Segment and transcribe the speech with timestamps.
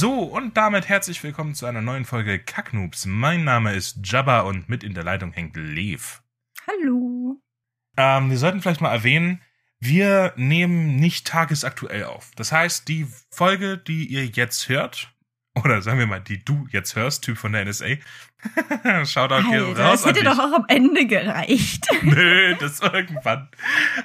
[0.00, 3.04] So, und damit herzlich willkommen zu einer neuen Folge Kacknoobs.
[3.04, 6.22] Mein Name ist Jabba und mit in der Leitung hängt Lev.
[6.66, 7.38] Hallo.
[7.98, 9.42] Ähm, wir sollten vielleicht mal erwähnen,
[9.78, 12.30] wir nehmen nicht tagesaktuell auf.
[12.36, 15.12] Das heißt, die Folge, die ihr jetzt hört,
[15.54, 17.96] oder sagen wir mal, die du jetzt hörst, Typ von der NSA,
[19.04, 21.86] Shoutout hier Alter, raus das hätte doch auch am Ende gereicht.
[22.02, 23.50] Nö, das irgendwann.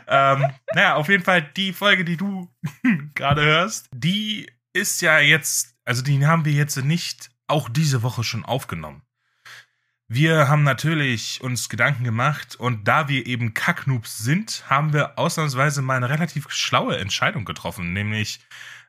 [0.09, 2.51] ähm, naja, auf jeden Fall die Folge, die du
[3.15, 8.23] gerade hörst, die ist ja jetzt, also die haben wir jetzt nicht auch diese Woche
[8.23, 9.01] schon aufgenommen.
[10.07, 15.81] Wir haben natürlich uns Gedanken gemacht und da wir eben Kacknoobs sind, haben wir ausnahmsweise
[15.81, 18.40] mal eine relativ schlaue Entscheidung getroffen, nämlich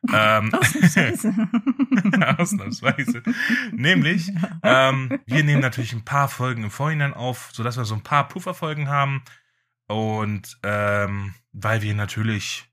[0.13, 1.33] ähm, Ausnahmsweise.
[2.37, 3.23] Ausnahmsweise.
[3.71, 8.03] Nämlich, ähm, wir nehmen natürlich ein paar Folgen im Vorhinein auf, sodass wir so ein
[8.03, 9.23] paar Pufferfolgen haben.
[9.87, 12.66] Und ähm, weil wir natürlich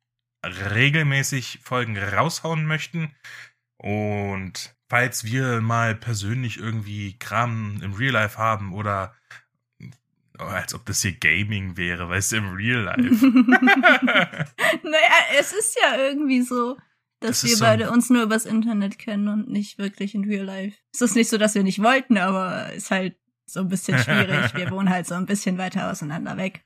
[0.44, 3.14] regelmäßig Folgen raushauen möchten.
[3.76, 9.14] Und falls wir mal persönlich irgendwie Kram im Real Life haben oder
[10.38, 13.26] oh, als ob das hier Gaming wäre, weißt du, im Real Life.
[14.82, 16.76] naja, es ist ja irgendwie so,
[17.20, 20.44] dass Das wir so- beide uns nur übers Internet kennen und nicht wirklich in Real
[20.44, 20.76] Life.
[20.92, 24.54] Es ist nicht so, dass wir nicht wollten, aber ist halt so ein bisschen schwierig.
[24.54, 26.64] wir wohnen halt so ein bisschen weiter auseinander weg.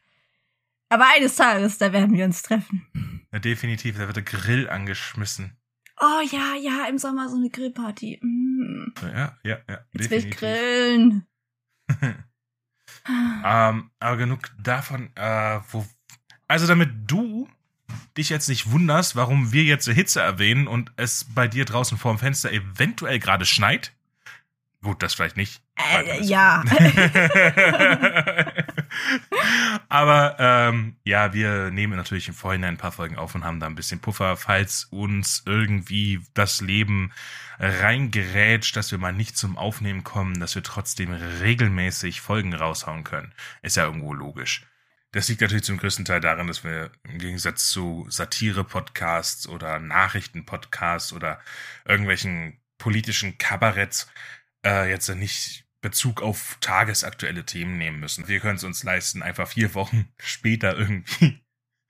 [0.90, 3.17] Aber eines Tages, da werden wir uns treffen.
[3.32, 5.56] Ja, definitiv, da wird der Grill angeschmissen.
[6.00, 8.20] Oh ja, ja, im Sommer so eine Grillparty.
[8.22, 8.94] Mm.
[9.02, 9.78] Ja, ja, ja.
[9.92, 10.38] Jetzt will ich definitiv.
[10.40, 11.26] grillen.
[13.44, 15.86] Ähm, aber genug davon, äh, wo.
[16.46, 17.48] Also damit du
[18.16, 22.18] dich jetzt nicht wunderst, warum wir jetzt Hitze erwähnen und es bei dir draußen vorm
[22.18, 23.92] Fenster eventuell gerade schneit.
[24.82, 25.62] Gut, das vielleicht nicht.
[25.76, 26.62] Äh, ja.
[29.88, 33.66] Aber ähm, ja, wir nehmen natürlich im Vorhinein ein paar Folgen auf und haben da
[33.66, 37.12] ein bisschen Puffer, falls uns irgendwie das Leben
[37.58, 43.32] reingerätscht, dass wir mal nicht zum Aufnehmen kommen, dass wir trotzdem regelmäßig Folgen raushauen können.
[43.62, 44.66] Ist ja irgendwo logisch.
[45.12, 51.14] Das liegt natürlich zum größten Teil daran, dass wir im Gegensatz zu Satire-Podcasts oder Nachrichten-Podcasts
[51.14, 51.40] oder
[51.86, 54.10] irgendwelchen politischen Kabaretts
[54.64, 58.28] äh, jetzt nicht Bezug auf tagesaktuelle Themen nehmen müssen.
[58.28, 61.40] Wir können es uns leisten, einfach vier Wochen später irgendwie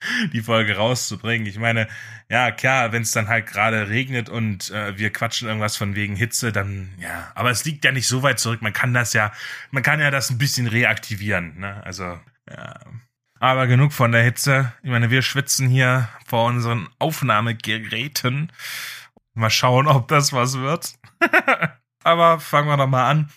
[0.32, 1.46] die Folge rauszubringen.
[1.46, 1.88] Ich meine,
[2.28, 6.16] ja, klar, wenn es dann halt gerade regnet und äh, wir quatschen irgendwas von wegen
[6.16, 8.62] Hitze, dann ja, aber es liegt ja nicht so weit zurück.
[8.62, 9.32] Man kann das ja,
[9.70, 11.82] man kann ja das ein bisschen reaktivieren, ne?
[11.84, 12.80] Also, ja.
[13.40, 14.72] Aber genug von der Hitze.
[14.82, 18.50] Ich meine, wir schwitzen hier vor unseren Aufnahmegeräten.
[19.34, 20.94] Mal schauen, ob das was wird.
[22.02, 23.30] Aber fangen wir doch mal an.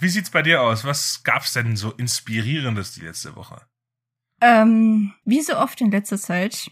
[0.00, 0.84] Wie sieht's bei dir aus?
[0.84, 3.66] Was gab's denn so inspirierendes die letzte Woche?
[4.42, 6.70] ähm, wie so oft in letzter Zeit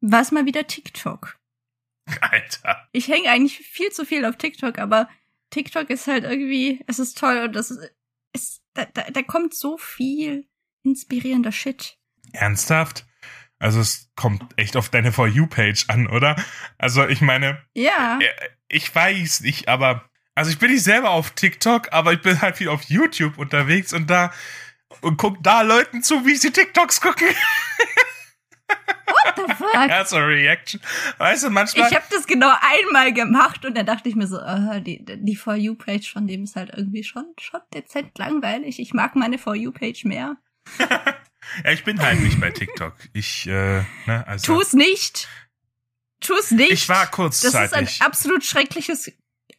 [0.00, 1.38] war es mal wieder TikTok.
[2.22, 2.88] Alter.
[2.92, 5.08] Ich hänge eigentlich viel zu viel auf TikTok, aber
[5.50, 7.92] TikTok ist halt irgendwie, es ist toll und das ist,
[8.32, 10.48] ist da, da, da kommt so viel
[10.82, 11.98] inspirierender Shit.
[12.32, 13.06] Ernsthaft?
[13.58, 16.42] Also es kommt echt auf deine For You-Page an, oder?
[16.78, 18.18] Also ich meine, Ja.
[18.22, 22.40] äh, ich weiß nicht, aber also ich bin nicht selber auf TikTok, aber ich bin
[22.40, 24.32] halt viel auf YouTube unterwegs und da
[25.00, 27.28] und guck da Leuten zu, wie sie TikToks gucken.
[29.06, 29.70] What the fuck?
[29.88, 30.80] Ja, so Reaction.
[31.18, 31.88] Weißt du, manchmal.
[31.88, 35.36] Ich habe das genau einmal gemacht und dann dachte ich mir so, äh, die, die
[35.36, 38.78] For You-Page von dem ist halt irgendwie schon, schon dezent langweilig.
[38.80, 40.36] Ich mag meine For You-Page mehr.
[40.78, 42.94] ja, ich bin halt nicht bei TikTok.
[43.12, 44.54] Ich, äh, ne, also.
[44.54, 45.28] Tu es nicht.
[46.20, 46.70] Tu es nicht.
[46.70, 48.02] Ich war Das ist ein kurzzeitig.
[48.02, 49.10] absolut schreckliches,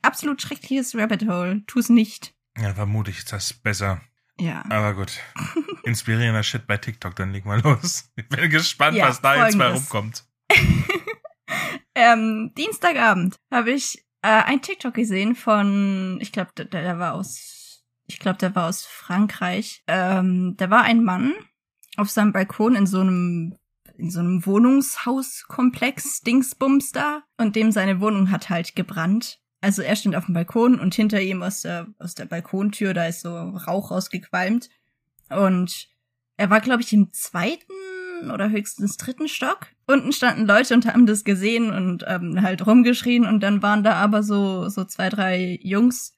[0.01, 1.63] absolut schreckliches Rabbit Hole.
[1.67, 2.33] Tu es nicht.
[2.57, 4.01] Ja, vermutlich ist das besser.
[4.39, 4.63] Ja.
[4.69, 5.19] Aber gut.
[5.83, 8.11] Inspirierender Shit bei TikTok, dann leg mal los.
[8.15, 9.93] Ich bin gespannt, Ja, was da jetzt mal folgendes.
[9.93, 10.25] rumkommt.
[11.95, 17.83] ähm, Dienstagabend habe ich äh, ein TikTok gesehen von, ich glaube, der, der war aus,
[18.07, 19.83] ich glaube, der war aus Frankreich.
[19.87, 21.33] Ähm, da war ein Mann
[21.97, 23.57] auf seinem Balkon in so einem
[23.97, 29.39] in so einem Wohnungshauskomplex Dingsbums da und dem seine Wohnung hat halt gebrannt.
[29.61, 33.05] Also er stand auf dem Balkon und hinter ihm aus der aus der Balkontür da
[33.05, 34.69] ist so Rauch rausgequalmt
[35.29, 35.87] und
[36.35, 37.71] er war glaube ich im zweiten
[38.33, 39.67] oder höchstens dritten Stock.
[39.87, 43.93] Unten standen Leute und haben das gesehen und ähm, halt rumgeschrien und dann waren da
[43.93, 46.17] aber so so zwei drei Jungs,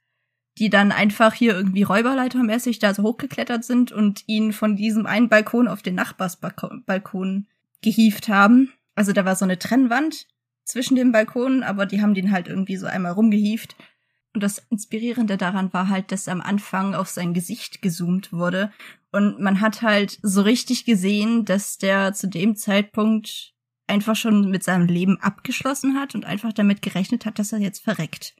[0.58, 5.28] die dann einfach hier irgendwie Räuberleitermäßig da so hochgeklettert sind und ihn von diesem einen
[5.28, 7.48] Balkon auf den Nachbarsbalkon
[7.82, 8.72] gehievt haben.
[8.96, 10.28] Also da war so eine Trennwand
[10.64, 13.76] zwischen den Balkonen, aber die haben den halt irgendwie so einmal rumgehievt.
[14.34, 18.72] Und das Inspirierende daran war halt, dass am Anfang auf sein Gesicht gezoomt wurde.
[19.12, 23.54] Und man hat halt so richtig gesehen, dass der zu dem Zeitpunkt
[23.86, 27.84] einfach schon mit seinem Leben abgeschlossen hat und einfach damit gerechnet hat, dass er jetzt
[27.84, 28.36] verreckt.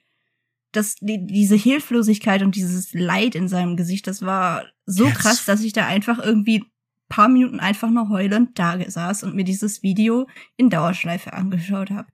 [0.74, 5.20] das, die, diese Hilflosigkeit und dieses Leid in seinem Gesicht, das war so Jetzt.
[5.20, 6.66] krass, dass ich da einfach irgendwie
[7.10, 10.28] paar Minuten einfach nur heulend da saß und mir dieses Video
[10.58, 12.08] in Dauerschleife angeschaut habe.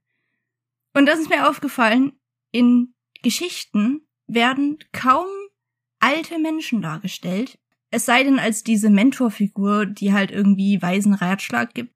[0.94, 2.12] Und das ist mir aufgefallen,
[2.52, 5.26] in Geschichten werden kaum
[6.00, 7.58] alte Menschen dargestellt.
[7.90, 11.94] Es sei denn als diese Mentorfigur, die halt irgendwie weisen Ratschlag gibt.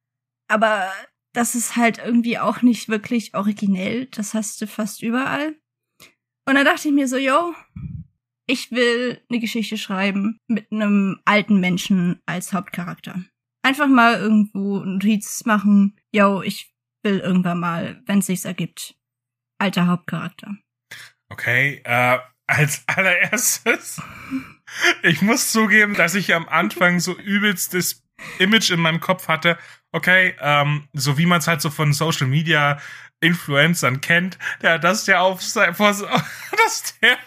[0.48, 0.90] Aber
[1.32, 4.06] das ist halt irgendwie auch nicht wirklich originell.
[4.06, 5.56] Das hast du fast überall.
[6.46, 7.54] Und dann dachte ich mir so, yo,
[8.46, 13.24] ich will eine Geschichte schreiben mit einem alten Menschen als Hauptcharakter.
[13.62, 18.94] Einfach mal irgendwo Notiz machen, yo, ich will irgendwann mal, wenn es sich ergibt,
[19.58, 20.56] alter Hauptcharakter.
[21.30, 24.02] Okay, äh, als allererstes,
[25.02, 28.02] ich muss zugeben, dass ich am Anfang so übelstes
[28.38, 29.58] Image in meinem Kopf hatte.
[29.92, 32.78] Okay, ähm, so wie man es halt so von Social Media
[33.20, 37.18] Influencern kennt, der dass der auf sein, dass der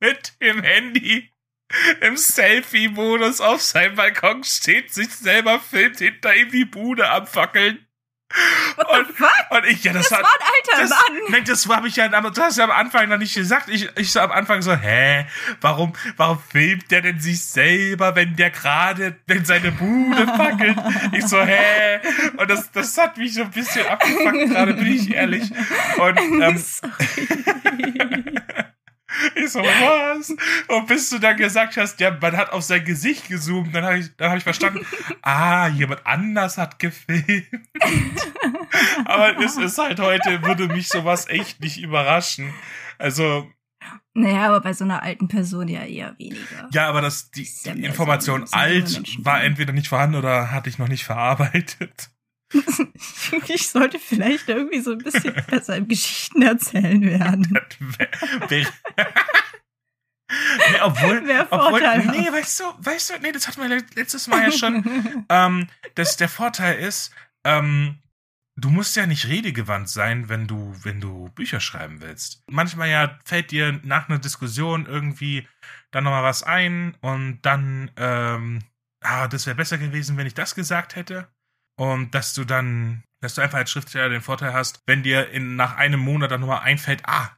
[0.00, 1.30] mit dem Handy
[2.00, 7.86] im Selfie-Modus auf seinem Balkon steht, sich selber filmt, hinter ihm die Bude abfackeln.
[8.76, 9.08] Und-?
[9.50, 11.18] Und ich, ja, das, Das hat, war ein alter das, Mann.
[11.30, 13.68] Nein, das habe ich ja, aber du hast ja am Anfang noch nicht gesagt.
[13.68, 15.26] Ich, ich so am Anfang so, hä,
[15.60, 20.78] warum, warum filmt der denn sich selber, wenn der gerade, wenn seine Bude fackelt?
[21.12, 22.00] Ich so, hä?
[22.36, 25.50] Und das, das hat mich so ein bisschen abgefuckt, gerade bin ich ehrlich.
[25.98, 26.64] Und ähm.
[29.34, 30.34] ich so, was?
[30.68, 33.98] Und bis du dann gesagt hast, ja, man hat auf sein Gesicht gezoomt, dann habe
[33.98, 34.84] ich, dann hab ich verstanden,
[35.22, 37.46] ah, jemand anders hat gefilmt.
[39.04, 42.52] Aber es ist halt heute, würde mich sowas echt nicht überraschen.
[42.98, 43.50] Also,
[44.12, 46.68] naja, aber bei so einer alten Person ja eher weniger.
[46.72, 50.88] ja, aber das, die, die Information alt war entweder nicht vorhanden oder hatte ich noch
[50.88, 52.10] nicht verarbeitet.
[53.46, 57.58] Ich sollte vielleicht irgendwie so ein bisschen besser im Geschichten erzählen werden.
[60.30, 61.80] Nee, obwohl, obwohl,
[62.12, 65.24] nee, weißt du, weißt du, nee, das hatten wir le- letztes Mal ja schon.
[65.28, 65.66] ähm,
[65.96, 67.12] dass der Vorteil ist,
[67.42, 67.98] ähm,
[68.54, 72.44] du musst ja nicht redegewandt sein, wenn du, wenn du Bücher schreiben willst.
[72.48, 75.48] Manchmal ja fällt dir nach einer Diskussion irgendwie
[75.90, 78.60] dann nochmal was ein und dann, ähm,
[79.00, 81.26] ah, das wäre besser gewesen, wenn ich das gesagt hätte.
[81.80, 85.56] Und dass du dann, dass du einfach als Schriftsteller den Vorteil hast, wenn dir in,
[85.56, 87.30] nach einem Monat dann nochmal einfällt, ah,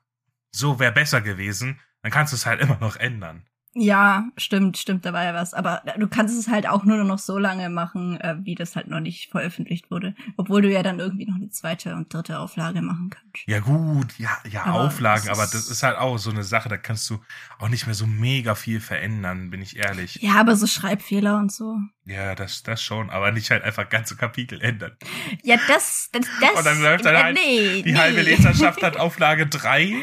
[0.50, 3.46] so wäre besser gewesen, dann kannst du es halt immer noch ändern.
[3.74, 5.54] Ja, stimmt, stimmt, da war ja was.
[5.54, 8.88] Aber du kannst es halt auch nur noch so lange machen, äh, wie das halt
[8.88, 10.14] noch nicht veröffentlicht wurde.
[10.36, 13.46] Obwohl du ja dann irgendwie noch eine zweite und dritte Auflage machen kannst.
[13.46, 16.76] Ja, gut, ja, ja, Aber Auflagen, aber das ist halt auch so eine Sache, da
[16.76, 17.20] kannst du
[17.58, 20.16] auch nicht mehr so mega viel verändern, bin ich ehrlich.
[20.20, 21.78] Ja, aber so Schreibfehler und so.
[22.04, 24.96] Ja, das, das schon, aber nicht halt einfach ganze Kapitel ändern.
[25.42, 26.58] Ja, das, das, das.
[26.58, 27.98] Und dann läuft dann äh, halt nee, Die nee.
[27.98, 29.94] halbe Leserschaft hat Auflage 3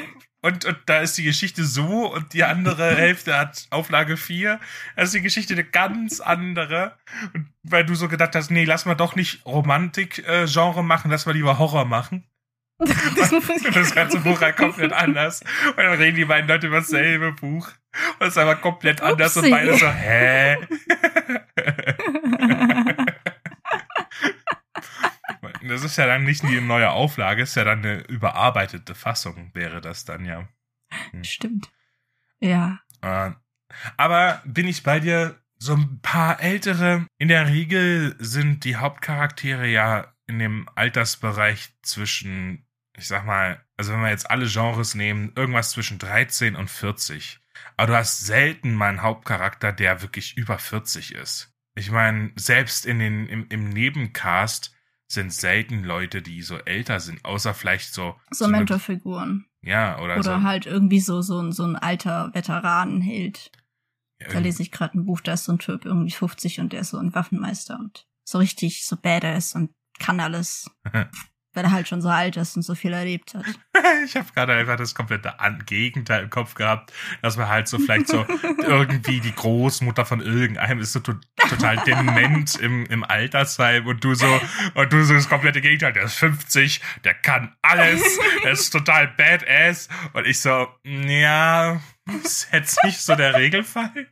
[0.42, 4.60] und, und da ist die Geschichte so und die andere Hälfte hat Auflage 4.
[4.96, 6.96] Da ist die Geschichte eine ganz andere.
[7.34, 11.34] Und weil du so gedacht hast, nee, lass mal doch nicht Romantik-Genre machen, lass mal
[11.34, 12.26] lieber Horror machen.
[12.80, 15.42] Und das ganze Buch halt komplett anders.
[15.68, 17.68] Und dann reden die beiden Leute über dasselbe Buch.
[18.20, 19.52] Und es ist einfach komplett anders und Upsi.
[19.52, 20.58] beide so, hä?
[25.82, 29.80] Das ist ja dann nicht die neue Auflage, ist ja dann eine überarbeitete Fassung, wäre
[29.80, 30.48] das dann ja.
[31.22, 31.72] Stimmt.
[32.42, 32.80] Ja.
[33.02, 33.32] Äh,
[33.96, 39.68] Aber bin ich bei dir, so ein paar ältere, in der Regel sind die Hauptcharaktere
[39.68, 42.68] ja in dem Altersbereich zwischen,
[42.98, 47.40] ich sag mal, also wenn wir jetzt alle Genres nehmen, irgendwas zwischen 13 und 40.
[47.78, 51.54] Aber du hast selten mal einen Hauptcharakter, der wirklich über 40 ist.
[51.76, 54.76] Ich meine, selbst in den, im, im Nebencast
[55.12, 58.16] sind selten Leute, die so älter sind, außer vielleicht so.
[58.32, 59.46] So eine- Mentorfiguren.
[59.62, 60.44] Ja, oder, Oder so.
[60.44, 63.52] halt irgendwie so, so, ein- so ein alter Veteranenheld.
[64.22, 66.72] ja, Da lese ich gerade ein Buch, da ist so ein Typ irgendwie 50 und
[66.74, 70.70] der ist so ein Waffenmeister und so richtig so badass und kann alles.
[71.60, 73.46] weil er halt schon so alt ist und so viel erlebt hat.
[74.06, 75.34] Ich habe gerade einfach das komplette
[75.66, 78.26] Gegenteil im Kopf gehabt, dass man halt so vielleicht so
[78.64, 84.16] irgendwie die Großmutter von irgendeinem ist so to total dement im, im Altersheim und du
[84.16, 84.40] so
[84.76, 88.02] und du so das komplette Gegenteil, der ist 50, der kann alles,
[88.44, 91.82] der ist total badass und ich so, ja,
[92.24, 94.08] ist jetzt nicht so der Regelfall.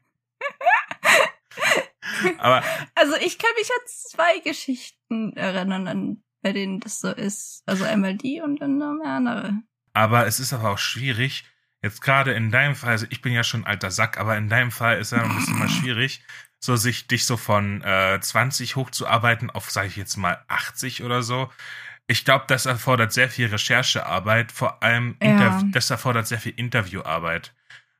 [2.39, 2.63] Aber
[2.95, 7.63] Also ich kann mich an zwei Geschichten erinnern, an, bei denen das so ist.
[7.65, 9.53] Also einmal die und dann noch eine andere.
[9.94, 11.46] Aber es ist aber auch schwierig,
[11.82, 14.50] jetzt gerade in deinem Fall, also ich bin ja schon ein alter Sack, aber in
[14.50, 16.22] deinem Fall ist ja ein bisschen mal schwierig,
[16.60, 21.24] so sich dich so von äh, 20 hochzuarbeiten auf, sage ich jetzt mal, 80 oder
[21.24, 21.51] so.
[22.08, 25.62] Ich glaube, das erfordert sehr viel Recherchearbeit, vor allem Ja.
[25.72, 27.53] Das erfordert sehr viel Interviewarbeit.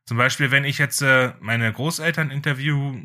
[0.06, 2.96] Zum Beispiel, wenn ich jetzt äh, meine Großeltern interview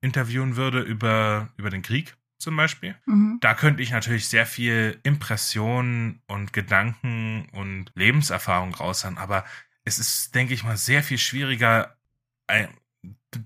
[0.00, 3.38] interviewen würde über, über den Krieg zum Beispiel, Mhm.
[3.40, 9.44] da könnte ich natürlich sehr viel Impressionen und Gedanken und Lebenserfahrung raushauen, aber
[9.84, 11.96] es ist, denke ich mal, sehr viel schwieriger,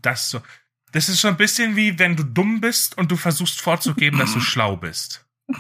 [0.03, 0.41] das so.
[0.93, 4.33] Das ist so ein bisschen wie wenn du dumm bist und du versuchst vorzugeben, dass
[4.33, 5.27] du schlau bist.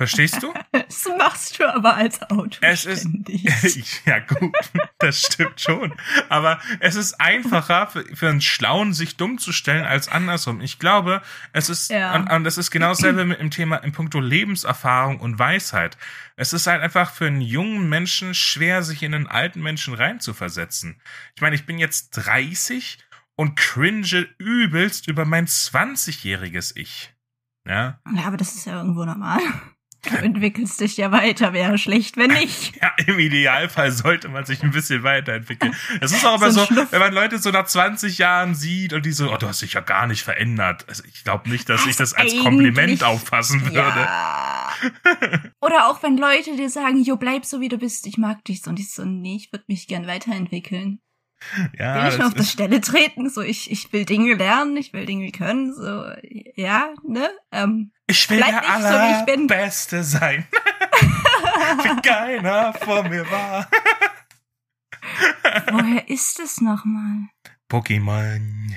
[0.00, 0.54] Verstehst du?
[0.72, 3.06] Das machst du aber als Auto Es ist-
[4.06, 4.56] ja, gut,
[4.98, 5.92] das stimmt schon.
[6.30, 10.60] Aber es ist einfacher für, für einen Schlauen, sich dumm zu stellen, als andersrum.
[10.62, 11.20] Ich glaube,
[11.52, 12.14] es ist, Ja.
[12.16, 15.96] und, und das ist genau dasselbe mit dem Thema im Punkto Lebenserfahrung und Weisheit.
[16.36, 21.00] Es ist halt einfach für einen jungen Menschen schwer, sich in einen alten Menschen reinzuversetzen.
[21.36, 22.98] Ich meine, ich bin jetzt 30
[23.36, 27.14] und cringe übelst über mein 20-jähriges Ich.
[27.66, 28.00] Ja.
[28.14, 29.40] Ja, aber das ist ja irgendwo normal.
[30.02, 32.74] Du entwickelst dich ja weiter, wäre schlecht, wenn nicht.
[32.80, 35.74] Ja, im Idealfall sollte man sich ein bisschen weiterentwickeln.
[36.00, 39.04] Es ist auch immer So so, wenn man Leute so nach 20 Jahren sieht und
[39.04, 40.86] die so, oh, du hast dich ja gar nicht verändert.
[40.88, 43.76] Also ich glaube nicht, dass ich das als Kompliment auffassen würde.
[43.76, 44.72] Ja.
[45.60, 48.62] Oder auch wenn Leute dir sagen, jo, bleib so wie du bist, ich mag dich
[48.62, 48.70] so.
[48.70, 51.00] Und ich so, nee, ich würde mich gern weiterentwickeln.
[51.78, 54.76] Ja, will ich nur das auf der Stelle treten, so ich, ich will Dinge lernen,
[54.76, 56.04] ich will Dinge können, so,
[56.54, 57.30] ja, ne?
[57.50, 58.88] Ähm, ich will bleib der nicht so.
[58.88, 60.46] Allerbeste sein.
[61.82, 63.68] wie keiner vor mir war.
[65.70, 67.28] woher ist es nochmal?
[67.70, 68.74] Pokémon.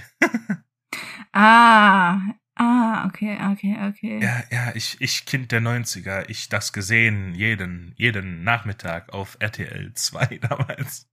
[1.31, 2.21] Ah,
[2.55, 4.19] ah, okay, okay, okay.
[4.21, 9.93] Ja, ja, ich, ich Kind der 90er, ich das gesehen, jeden, jeden Nachmittag auf RTL
[9.93, 11.09] 2 damals.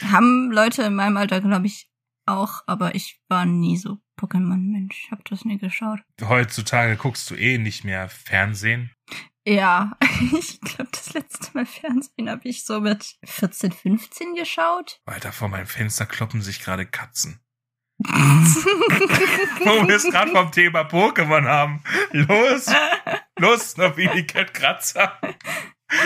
[0.00, 1.90] Haben Leute in meinem Alter, glaube ich,
[2.26, 6.00] auch, aber ich war nie so Pokémon-Mensch, hab das nie geschaut.
[6.20, 8.90] Heutzutage guckst du eh nicht mehr Fernsehen.
[9.46, 9.92] Ja,
[10.32, 15.00] ich glaube, das letzte Mal Fernsehen habe ich so mit 14, 15 geschaut.
[15.04, 17.40] Weiter vor meinem Fenster kloppen sich gerade Katzen.
[17.98, 21.82] Wo wir es gerade vom Thema Pokémon haben.
[22.10, 22.66] Los,
[23.38, 25.18] los, Snobby, kennt Kratzer.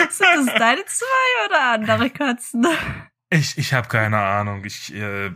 [0.09, 2.65] Sind das deine zwei oder andere Katzen?
[3.29, 4.63] Ich, ich habe keine Ahnung.
[4.63, 5.31] Ich, äh,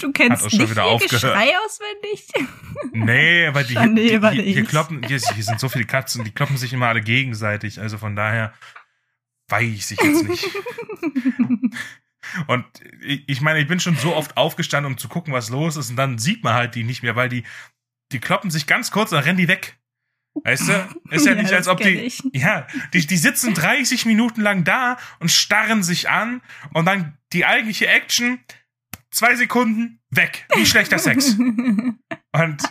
[0.00, 1.22] Du Hat kennst auch schon wieder aufgehört.
[1.22, 2.28] Geschrei auswendig?
[2.92, 6.24] nee, aber die, Schande die, über die, hier kloppen, hier, hier sind so viele Katzen,
[6.24, 7.80] die kloppen sich immer alle gegenseitig.
[7.80, 8.52] Also von daher
[9.48, 10.46] weiß ich jetzt nicht.
[12.46, 12.64] Und
[13.02, 15.90] ich ich meine, ich bin schon so oft aufgestanden, um zu gucken, was los ist,
[15.90, 17.44] und dann sieht man halt die nicht mehr, weil die,
[18.12, 19.78] die kloppen sich ganz kurz und dann rennen die weg.
[20.34, 20.72] Weißt du?
[21.10, 21.88] Ist ja, Ja, nicht, als ob die.
[21.88, 22.22] ich.
[22.32, 26.40] Ja, die, die sitzen 30 Minuten lang da und starren sich an
[26.72, 28.38] und dann die eigentliche Action,
[29.10, 30.46] zwei Sekunden, weg.
[30.54, 31.30] Wie schlechter Sex.
[31.38, 31.98] Und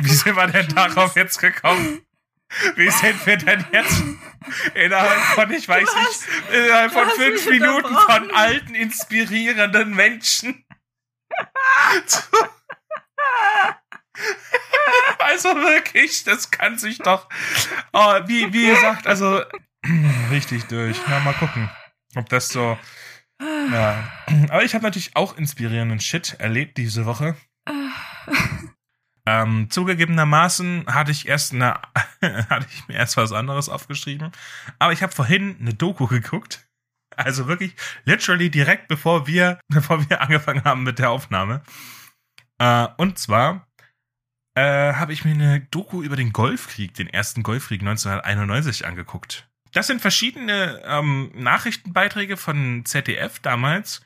[0.00, 2.02] wie sind wir denn darauf jetzt gekommen?
[2.76, 4.02] Wie sind wir denn jetzt
[4.74, 10.64] innerhalb von, ich weiß hast- nicht, innerhalb von fünf Minuten von alten, inspirierenden Menschen
[12.06, 12.20] zu
[15.18, 17.28] Also wirklich, das kann sich doch,
[17.92, 19.42] oh, wie, wie gesagt, also
[20.30, 20.98] richtig durch.
[21.08, 21.70] Na, mal gucken,
[22.16, 22.76] ob das so,
[23.40, 24.12] ja.
[24.50, 27.36] Aber ich habe natürlich auch inspirierenden Shit erlebt diese Woche.
[29.24, 31.74] Ähm, zugegebenermaßen hatte ich erst eine,
[32.22, 34.32] hatte ich mir erst was anderes aufgeschrieben.
[34.78, 36.66] Aber ich habe vorhin eine Doku geguckt.
[37.16, 41.62] Also wirklich, literally direkt bevor wir, bevor wir angefangen haben mit der Aufnahme.
[42.58, 43.68] Äh, und zwar
[44.54, 49.48] äh, habe ich mir eine Doku über den Golfkrieg, den ersten Golfkrieg 1991 angeguckt.
[49.72, 54.02] Das sind verschiedene ähm, Nachrichtenbeiträge von ZDF damals.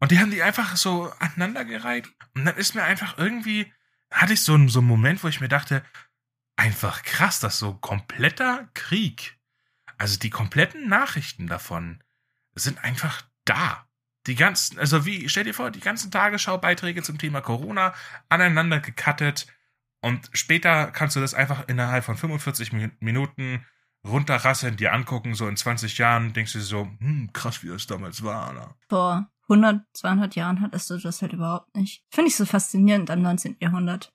[0.00, 2.08] Und die haben die einfach so aneinandergereiht.
[2.34, 3.72] Und dann ist mir einfach irgendwie,
[4.10, 5.84] hatte ich so einen, so einen Moment, wo ich mir dachte,
[6.56, 9.38] einfach krass, dass so kompletter Krieg,
[9.98, 12.02] also die kompletten Nachrichten davon
[12.54, 13.86] sind einfach da.
[14.26, 17.94] Die ganzen, also wie, stell dir vor, die ganzen Tagesschau-Beiträge zum Thema Corona
[18.28, 19.46] aneinander gecuttet
[20.04, 23.64] und später kannst du das einfach innerhalb von 45 Mi- Minuten
[24.06, 28.22] runterrasseln, dir angucken, so in 20 Jahren denkst du so, hm, krass, wie das damals
[28.22, 28.48] war.
[28.48, 28.76] Alter.
[28.88, 32.04] Vor 100, 200 Jahren hattest du das halt überhaupt nicht.
[32.10, 33.56] Finde ich so faszinierend am 19.
[33.60, 34.12] Jahrhundert.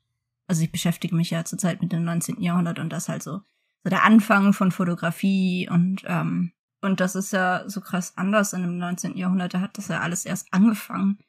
[0.48, 2.42] Also ich beschäftige mich ja zurzeit mit dem 19.
[2.42, 3.42] Jahrhundert und das halt so,
[3.84, 8.62] so der Anfang von Fotografie und, ähm, und das ist ja so krass anders in
[8.62, 9.18] dem 19.
[9.18, 9.54] Jahrhundert.
[9.54, 11.20] Da hat das ja alles erst angefangen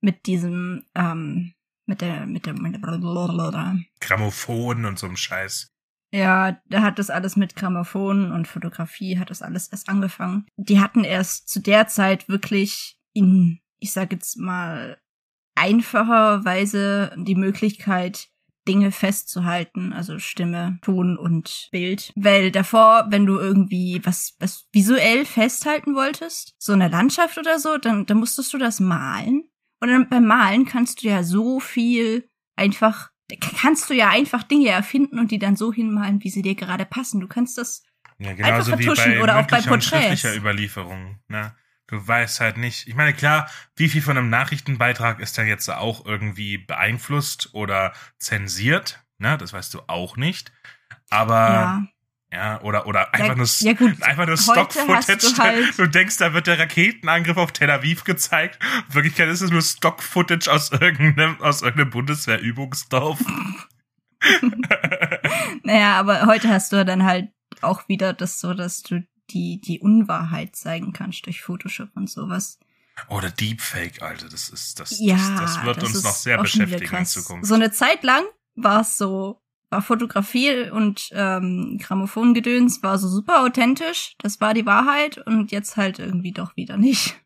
[0.00, 1.52] mit diesem, ähm,
[1.90, 5.72] mit der, mit der, mit der Grammophon und so einem Scheiß.
[6.12, 10.46] Ja, da hat das alles mit Grammophon und Fotografie hat das alles erst angefangen.
[10.56, 14.98] Die hatten erst zu der Zeit wirklich in, ich sag jetzt mal,
[15.56, 18.28] einfacherweise die Möglichkeit,
[18.68, 22.12] Dinge festzuhalten, also Stimme, Ton und Bild.
[22.14, 27.78] Weil davor, wenn du irgendwie was, was visuell festhalten wolltest, so eine Landschaft oder so,
[27.78, 29.49] dann, dann musstest du das malen.
[29.80, 33.10] Und dann beim Malen kannst du ja so viel einfach,
[33.60, 36.84] kannst du ja einfach Dinge erfinden und die dann so hinmalen, wie sie dir gerade
[36.84, 37.20] passen.
[37.20, 37.82] Du kannst das
[38.18, 40.24] ja, genauso einfach vertuschen wie bei oder auch bei Porträts.
[40.24, 41.54] Überlieferung, ne?
[41.86, 42.86] Du weißt halt nicht.
[42.86, 47.92] Ich meine, klar, wie viel von einem Nachrichtenbeitrag ist da jetzt auch irgendwie beeinflusst oder
[48.18, 49.02] zensiert?
[49.18, 50.52] Ne, das weißt du auch nicht.
[51.08, 51.82] Aber ja.
[52.32, 55.16] Ja, oder, oder einfach ja, nur, ja gut, einfach nur Stock-Footage.
[55.18, 58.62] Du, halt du, denkst, da wird der Raketenangriff auf Tel Aviv gezeigt.
[58.88, 63.18] In Wirklichkeit ist es nur Stock-Footage aus irgendeinem, aus irgendeinem Bundeswehrübungsdorf.
[65.64, 67.30] naja, aber heute hast du dann halt
[67.62, 72.60] auch wieder das so, dass du die, die Unwahrheit zeigen kannst durch Photoshop und sowas.
[73.08, 76.96] Oder Deepfake, Alter, das ist, das, ja, das, das wird das uns noch sehr beschäftigen
[76.96, 77.46] in Zukunft.
[77.46, 78.22] So eine Zeit lang
[78.54, 84.66] war es so, war Fotografie und ähm, Grammophongedöns war so super authentisch, das war die
[84.66, 87.16] Wahrheit und jetzt halt irgendwie doch wieder nicht.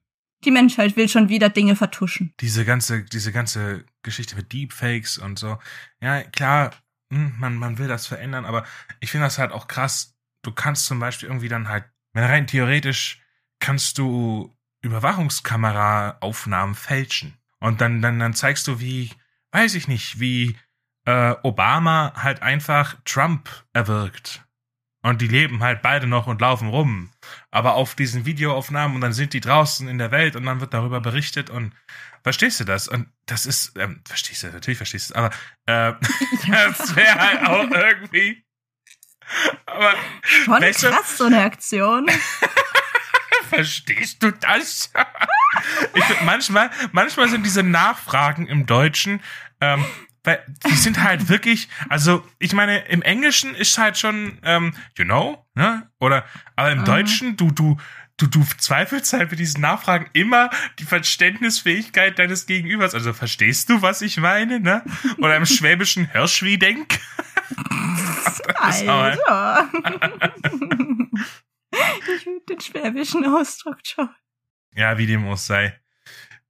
[0.44, 2.34] Die Menschheit will schon wieder Dinge vertuschen.
[2.40, 5.58] Diese ganze, diese ganze Geschichte mit Deepfakes und so.
[6.02, 6.72] Ja, klar,
[7.10, 8.64] hm, man, man will das verändern, aber
[9.00, 10.14] ich finde das halt auch krass.
[10.42, 11.84] Du kannst zum Beispiel irgendwie dann halt
[12.14, 13.20] wenn rein theoretisch
[13.58, 17.36] kannst du Überwachungskameraaufnahmen fälschen.
[17.60, 19.10] Und dann, dann, dann zeigst du, wie,
[19.50, 20.56] weiß ich nicht, wie
[21.04, 24.42] äh, Obama halt einfach Trump erwirkt.
[25.02, 27.10] Und die leben halt beide noch und laufen rum.
[27.50, 30.72] Aber auf diesen Videoaufnahmen und dann sind die draußen in der Welt und dann wird
[30.72, 31.74] darüber berichtet und
[32.22, 32.88] verstehst du das?
[32.88, 35.30] Und das ist, ähm, verstehst du, natürlich verstehst du es, aber
[35.66, 35.92] äh,
[36.50, 38.44] das wäre halt auch irgendwie
[39.66, 42.10] aber Schon weißt krass, so eine Aktion.
[43.48, 44.90] Verstehst du das?
[45.94, 49.22] ich, manchmal, manchmal sind diese Nachfragen im Deutschen,
[49.60, 49.84] ähm,
[50.24, 55.04] weil die sind halt wirklich, also ich meine, im Englischen ist halt schon, ähm, you
[55.04, 55.88] know, ne?
[56.00, 56.24] Oder,
[56.56, 56.84] aber im mhm.
[56.86, 57.76] Deutschen, du, du,
[58.16, 62.94] du, du zweifelst halt mit diesen Nachfragen immer die Verständnisfähigkeit deines Gegenübers.
[62.94, 64.82] Also verstehst du, was ich meine, ne?
[65.18, 66.98] Oder im Schwäbischen hörst wie denk.
[68.56, 69.68] Alter.
[72.16, 74.08] ich würde den schwäbischen Ausdruck schon.
[74.74, 75.78] Ja, wie dem auch sei.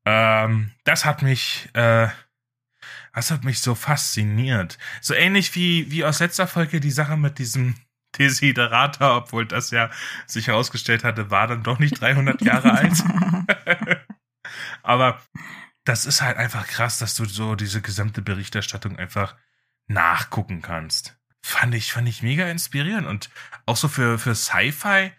[0.05, 2.09] Ähm, das hat mich, äh,
[3.14, 4.79] das hat mich so fasziniert.
[5.00, 7.74] So ähnlich wie, wie aus letzter Folge die Sache mit diesem
[8.18, 9.90] Desiderator, obwohl das ja
[10.27, 13.03] sich herausgestellt hatte, war dann doch nicht 300 Jahre alt.
[14.83, 15.20] Aber
[15.85, 19.37] das ist halt einfach krass, dass du so diese gesamte Berichterstattung einfach
[19.87, 21.16] nachgucken kannst.
[21.42, 23.31] Fand ich, fand ich mega inspirierend und
[23.66, 25.12] auch so für, für Sci-Fi,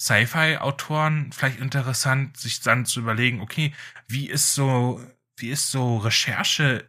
[0.00, 3.74] Sci-Fi-Autoren vielleicht interessant, sich dann zu überlegen, okay,
[4.06, 5.04] wie ist so,
[5.36, 6.88] wie ist so Recherche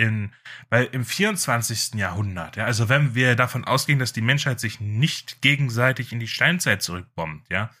[0.00, 0.32] in,
[0.70, 1.94] weil im 24.
[1.94, 6.26] Jahrhundert, ja, also wenn wir davon ausgehen, dass die Menschheit sich nicht gegenseitig in die
[6.26, 7.70] Steinzeit zurückbombt, ja,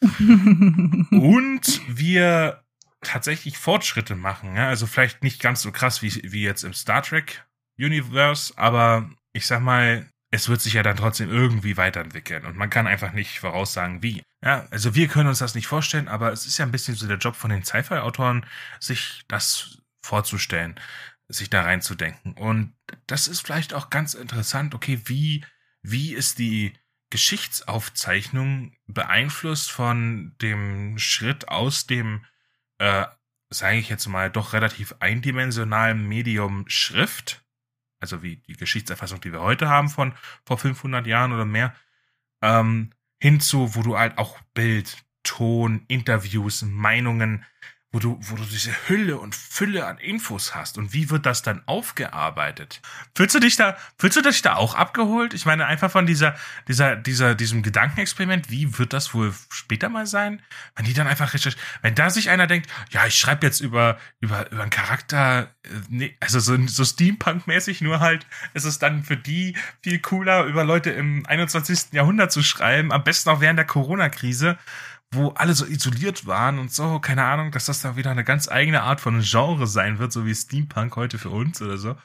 [1.10, 2.62] und wir
[3.00, 7.02] tatsächlich Fortschritte machen, ja, also vielleicht nicht ganz so krass wie, wie jetzt im Star
[7.02, 7.46] Trek
[7.78, 12.68] Universe, aber ich sag mal, es wird sich ja dann trotzdem irgendwie weiterentwickeln und man
[12.68, 14.22] kann einfach nicht voraussagen, wie.
[14.44, 17.08] Ja, also wir können uns das nicht vorstellen, aber es ist ja ein bisschen so
[17.08, 18.44] der Job von den Sci-Fi-Autoren,
[18.78, 20.78] sich das vorzustellen
[21.30, 22.34] sich da reinzudenken.
[22.34, 22.74] Und
[23.06, 25.44] das ist vielleicht auch ganz interessant, okay, wie,
[25.82, 26.74] wie ist die
[27.10, 32.24] Geschichtsaufzeichnung beeinflusst von dem Schritt aus dem,
[32.78, 33.06] äh,
[33.48, 37.44] sage ich jetzt mal, doch relativ eindimensionalen Medium Schrift,
[38.00, 40.14] also wie die Geschichtserfassung, die wir heute haben von
[40.44, 41.74] vor 500 Jahren oder mehr,
[42.42, 47.44] ähm, hinzu, wo du halt auch Bild, Ton, Interviews, Meinungen,
[47.92, 51.42] wo du, wo du diese Hülle und Fülle an Infos hast und wie wird das
[51.42, 52.80] dann aufgearbeitet?
[53.16, 55.34] Fühlst du dich da, fühlst du dich da auch abgeholt?
[55.34, 56.36] Ich meine, einfach von dieser,
[56.68, 60.40] dieser, dieser, diesem Gedankenexperiment, wie wird das wohl später mal sein?
[60.76, 63.98] Wenn die dann einfach richtig, wenn da sich einer denkt, ja, ich schreibe jetzt über,
[64.20, 68.24] über, über einen Charakter, äh, nee, also so, so Steampunk-mäßig, nur halt,
[68.54, 71.92] ist es dann für die viel cooler, über Leute im 21.
[71.92, 74.58] Jahrhundert zu schreiben, am besten auch während der Corona-Krise
[75.12, 78.48] wo alle so isoliert waren und so, keine Ahnung, dass das da wieder eine ganz
[78.48, 81.96] eigene Art von Genre sein wird, so wie Steampunk heute für uns oder so.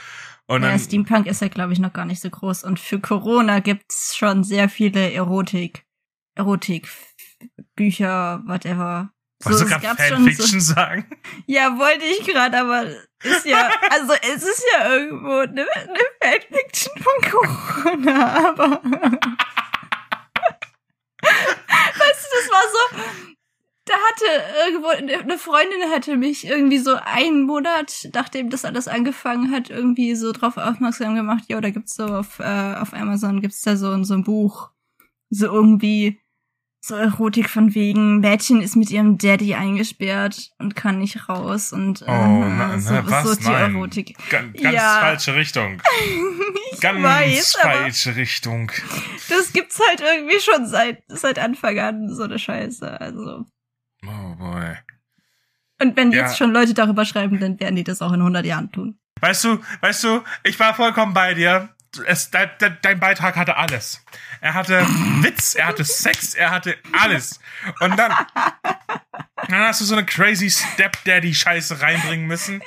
[0.47, 2.63] Und ja, dann, Steampunk ist ja, glaube ich, noch gar nicht so groß.
[2.63, 5.85] Und für Corona gibt's schon sehr viele Erotik,
[6.35, 6.87] Erotik,
[7.75, 9.11] Bücher, whatever.
[9.43, 11.05] Wolltest so, du gerade Fanfiction so, sagen?
[11.45, 12.85] Ja, wollte ich gerade, aber
[13.23, 18.81] ist ja, also es ist ja irgendwo eine, eine Fanfiction von Corona, aber
[22.35, 23.35] das war so,
[23.85, 24.25] da hatte
[24.65, 30.15] irgendwo, eine Freundin hatte mich irgendwie so einen Monat, nachdem das alles angefangen hat, irgendwie
[30.15, 34.03] so drauf aufmerksam gemacht, ja, da gibt's so auf, äh, auf Amazon gibt's da so,
[34.03, 34.71] so ein Buch.
[35.29, 36.19] So irgendwie
[36.87, 42.03] so Erotik von wegen, Mädchen ist mit ihrem Daddy eingesperrt und kann nicht raus und
[42.03, 43.23] äh, Oh, na, so, na, was?
[43.23, 43.73] so die Nein.
[43.75, 44.15] Erotik.
[44.29, 44.99] Ganz, ganz Ja.
[44.99, 45.81] falsche Richtung.
[46.73, 48.71] ich Ganz weiß, falsche Richtung.
[49.29, 53.01] das gibt's halt irgendwie schon seit, seit Anfang an, so eine Scheiße.
[53.01, 53.45] Also.
[54.05, 54.75] Oh boy.
[55.81, 56.19] Und wenn Ja.
[56.21, 58.99] jetzt schon Leute darüber schreiben, dann werden die das auch in 100 Jahren tun.
[59.21, 61.69] Weißt du, weißt du, ich war vollkommen bei dir.
[62.05, 64.03] Es, de, de, dein Beitrag hatte alles.
[64.41, 64.85] Er hatte
[65.21, 67.39] Witz, er hatte Sex, er hatte alles.
[67.79, 68.13] Und dann,
[69.47, 72.61] dann hast du so eine crazy Stepdaddy-Scheiße reinbringen müssen.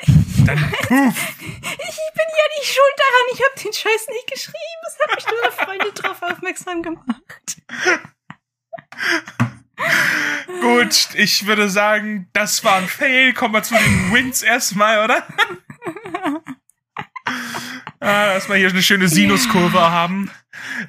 [0.47, 1.17] Dann, puff.
[1.41, 4.59] Ich bin ja nicht schuld daran, ich habe den Scheiß nicht geschrieben.
[4.87, 7.59] Es hat mich nur eine Freundin drauf aufmerksam gemacht.
[10.61, 13.33] Gut, ich würde sagen, das war ein Fail.
[13.33, 15.27] Kommen wir zu den Wins erstmal, oder?
[18.09, 20.31] Ah, erstmal hier eine schöne Sinuskurve haben.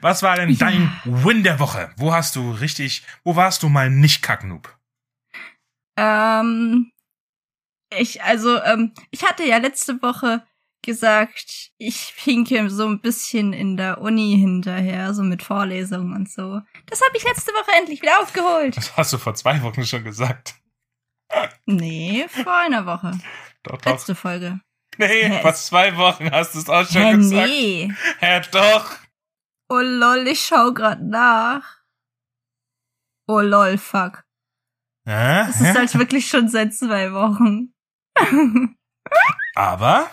[0.01, 1.91] Was war denn dein Win der Woche?
[1.97, 4.75] Wo hast du richtig, wo warst du mal nicht Kacknoob?
[5.97, 6.91] Ähm,
[7.95, 10.43] ich, also, ähm, ich hatte ja letzte Woche
[10.81, 16.61] gesagt, ich hinke so ein bisschen in der Uni hinterher, so mit Vorlesungen und so.
[16.85, 18.77] Das habe ich letzte Woche endlich wieder aufgeholt.
[18.77, 20.55] Das hast du vor zwei Wochen schon gesagt.
[21.65, 23.11] Nee, vor einer Woche.
[23.63, 23.91] Doch, doch.
[23.91, 24.59] Letzte Folge.
[24.99, 25.41] Nee, Hä?
[25.41, 27.47] vor zwei Wochen hast du es auch schon Hä, gesagt.
[27.47, 27.93] nee.
[28.19, 28.97] Hä, doch.
[29.69, 31.63] Oh lol, ich schau grad nach.
[33.27, 34.23] Oh lol, fuck.
[35.07, 35.45] Hä?
[35.47, 37.73] Das ist halt wirklich schon seit zwei Wochen.
[39.55, 40.09] Aber,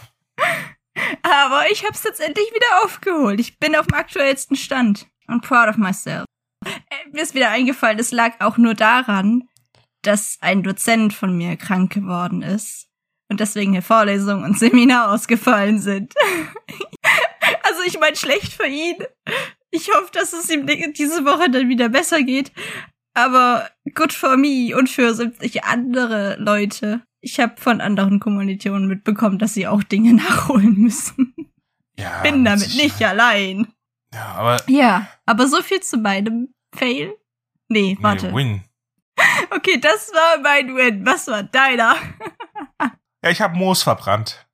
[1.23, 3.41] Aber ich hab's jetzt endlich wieder aufgeholt.
[3.41, 5.09] Ich bin auf dem aktuellsten Stand.
[5.27, 6.25] Und proud of myself.
[6.65, 6.71] Äh,
[7.13, 9.49] mir ist wieder eingefallen, es lag auch nur daran,
[10.03, 12.87] dass ein Dozent von mir krank geworden ist.
[13.29, 16.15] Und deswegen hier Vorlesungen und Seminar ausgefallen sind.
[17.63, 18.97] also ich meine, schlecht für ihn.
[19.71, 22.53] Ich hoffe, dass es ihm diese Woche dann wieder besser geht.
[23.15, 27.03] Aber good for me und für 70 andere Leute.
[27.21, 31.35] Ich habe von anderen Kommilitonen mitbekommen, dass sie auch Dinge nachholen müssen.
[31.99, 32.23] ja.
[32.23, 33.69] Bin mit damit nicht allein.
[34.15, 37.15] Ja, aber, Ja, aber so viel zu meinem Fail.
[37.69, 38.29] Nee, warte.
[38.29, 38.65] nee, Win.
[39.51, 41.05] Okay, das war mein Win.
[41.05, 41.97] Was war deiner?
[43.27, 44.47] Ja, ich habe Moos verbrannt.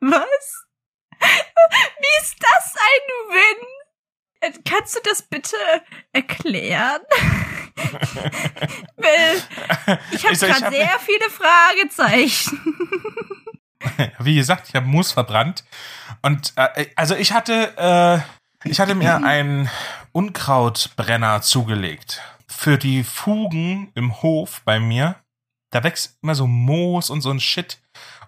[0.00, 0.64] Was?
[1.18, 3.66] Wie ist das ein Win?
[4.40, 5.56] Äh, Kannst du das bitte
[6.12, 7.00] erklären?
[10.12, 12.58] Ich habe gerade hab- sehr viele Fragezeichen.
[14.18, 15.64] Wie gesagt, ich habe Moos verbrannt.
[16.22, 17.74] Und äh, also ich hatte,
[18.64, 19.70] äh, ich hatte mir einen
[20.12, 22.22] Unkrautbrenner zugelegt.
[22.64, 25.16] Für die Fugen im Hof bei mir.
[25.70, 27.78] Da wächst immer so Moos und so ein Shit.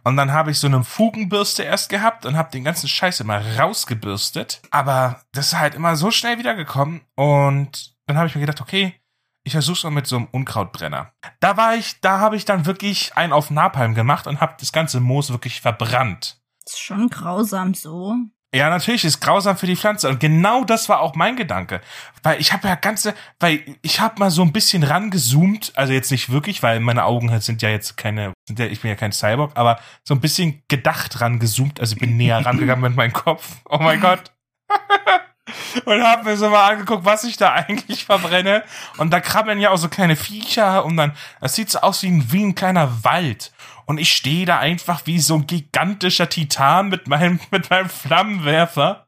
[0.05, 3.41] Und dann habe ich so eine Fugenbürste erst gehabt und habe den ganzen Scheiß immer
[3.57, 4.61] rausgebürstet.
[4.71, 7.01] Aber das ist halt immer so schnell wiedergekommen.
[7.15, 9.01] Und dann habe ich mir gedacht, okay,
[9.43, 11.15] ich versuch's mal mit so einem Unkrautbrenner.
[11.41, 14.71] Da war ich, da habe ich dann wirklich einen auf Napalm gemacht und habe das
[14.71, 16.43] ganze Moos wirklich verbrannt.
[16.67, 18.15] ist schon grausam so.
[18.57, 21.81] Ja, natürlich ist grausam für die Pflanze und genau das war auch mein Gedanke,
[22.23, 26.11] weil ich habe ja ganze, weil ich habe mal so ein bisschen rangezoomt, also jetzt
[26.11, 29.13] nicht wirklich, weil meine Augen halt sind ja jetzt keine, ja, ich bin ja kein
[29.13, 33.47] Cyborg, aber so ein bisschen gedacht rangezoomt, also ich bin näher rangegangen mit meinem Kopf.
[33.69, 34.33] Oh mein Gott.
[35.85, 38.65] und habe mir so mal angeguckt, was ich da eigentlich verbrenne.
[38.97, 42.09] Und da krabbeln ja auch so kleine Viecher und dann, das sieht so aus wie
[42.09, 43.53] ein, wie ein kleiner Wald.
[43.87, 49.07] Und ich stehe da einfach wie so ein gigantischer Titan mit meinem, mit meinem Flammenwerfer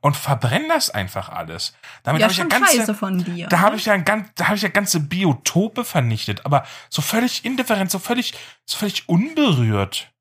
[0.00, 1.74] und verbrenne das einfach alles.
[2.02, 3.46] Damit Ja, habe ich ja ganze, dir.
[3.48, 7.02] da habe ich ja ein ganz, da habe ich ja ganze Biotope vernichtet, aber so
[7.02, 10.11] völlig indifferent, so völlig, so völlig unberührt.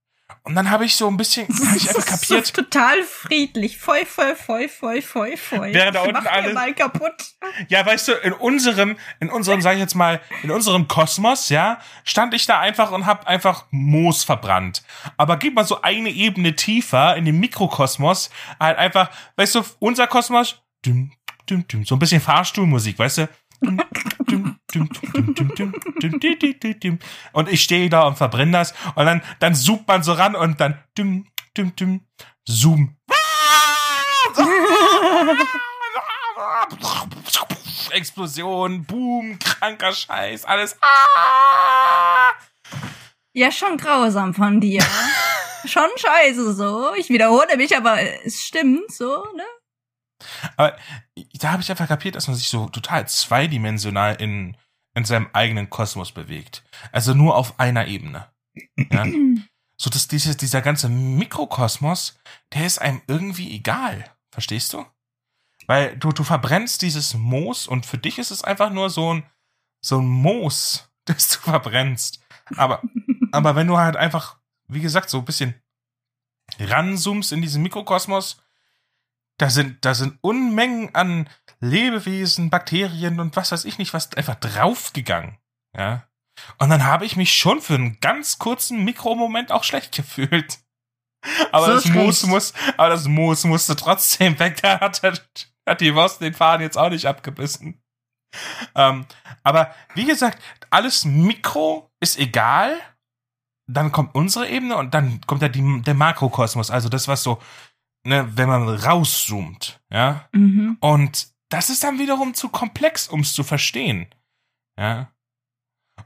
[0.44, 3.04] Und dann habe ich so ein bisschen, habe ich einfach Das ist so kapiert, total
[3.04, 3.78] friedlich.
[3.78, 5.72] Voll, voll, voll, voll, voll, voll.
[5.74, 7.14] Während da unten alle- mal kaputt.
[7.68, 11.80] Ja, weißt du, in unserem, in unserem, sag ich jetzt mal, in unserem Kosmos, ja,
[12.04, 14.84] stand ich da einfach und hab einfach Moos verbrannt.
[15.16, 20.08] Aber gib mal so eine Ebene tiefer in dem Mikrokosmos, halt einfach, weißt du, unser
[20.08, 21.12] Kosmos, düm,
[21.50, 23.30] düm, düm, so ein bisschen Fahrstuhlmusik, weißt du?
[27.34, 28.74] Und ich stehe da und verbrenne das.
[28.96, 32.02] Und dann, dann zoomt man so ran und dann dum, dum, dum,
[32.48, 32.98] zoom.
[37.92, 40.78] Explosion, Boom, kranker Scheiß, alles.
[43.34, 44.84] Ja, schon grausam von dir.
[45.66, 46.94] schon scheiße so.
[46.96, 49.46] Ich wiederhole mich, aber es stimmt so, ne?
[50.58, 50.76] Aber
[51.34, 54.58] da habe ich einfach kapiert, dass man sich so total zweidimensional in,
[54.96, 56.64] in seinem eigenen Kosmos bewegt.
[56.92, 58.28] Also nur auf einer Ebene.
[58.78, 59.06] Ja?
[59.82, 62.20] so dass dieses, dieser ganze Mikrokosmos,
[62.54, 64.06] der ist einem irgendwie egal.
[64.32, 64.86] Verstehst du?
[65.66, 69.24] Weil du, du verbrennst dieses Moos und für dich ist es einfach nur so ein,
[69.84, 72.24] so ein Moos, das du verbrennst.
[72.58, 72.84] Aber,
[73.32, 75.56] aber wenn du halt einfach, wie gesagt, so ein bisschen
[76.60, 78.40] ranzoomst in diesen Mikrokosmos,
[79.42, 81.28] da sind, da sind Unmengen an
[81.60, 85.38] Lebewesen, Bakterien und was weiß ich nicht, was einfach draufgegangen.
[85.76, 86.08] Ja.
[86.60, 90.60] Und dann habe ich mich schon für einen ganz kurzen Mikromoment auch schlecht gefühlt.
[91.52, 91.86] Aber so das.
[91.86, 94.62] Moos muss, aber das Moos musste trotzdem weg.
[94.62, 95.02] Da hat,
[95.68, 97.82] hat die Wurst den Faden jetzt auch nicht abgebissen.
[98.76, 99.06] Ähm,
[99.44, 102.80] aber wie gesagt, alles Mikro ist egal.
[103.68, 107.40] Dann kommt unsere Ebene und dann kommt ja die, der Makrokosmos, also das, was so,
[108.04, 110.28] ne, wenn man rauszoomt, ja.
[110.32, 110.78] Mhm.
[110.80, 114.08] Und das ist dann wiederum zu komplex, um es zu verstehen.
[114.78, 115.12] Ja.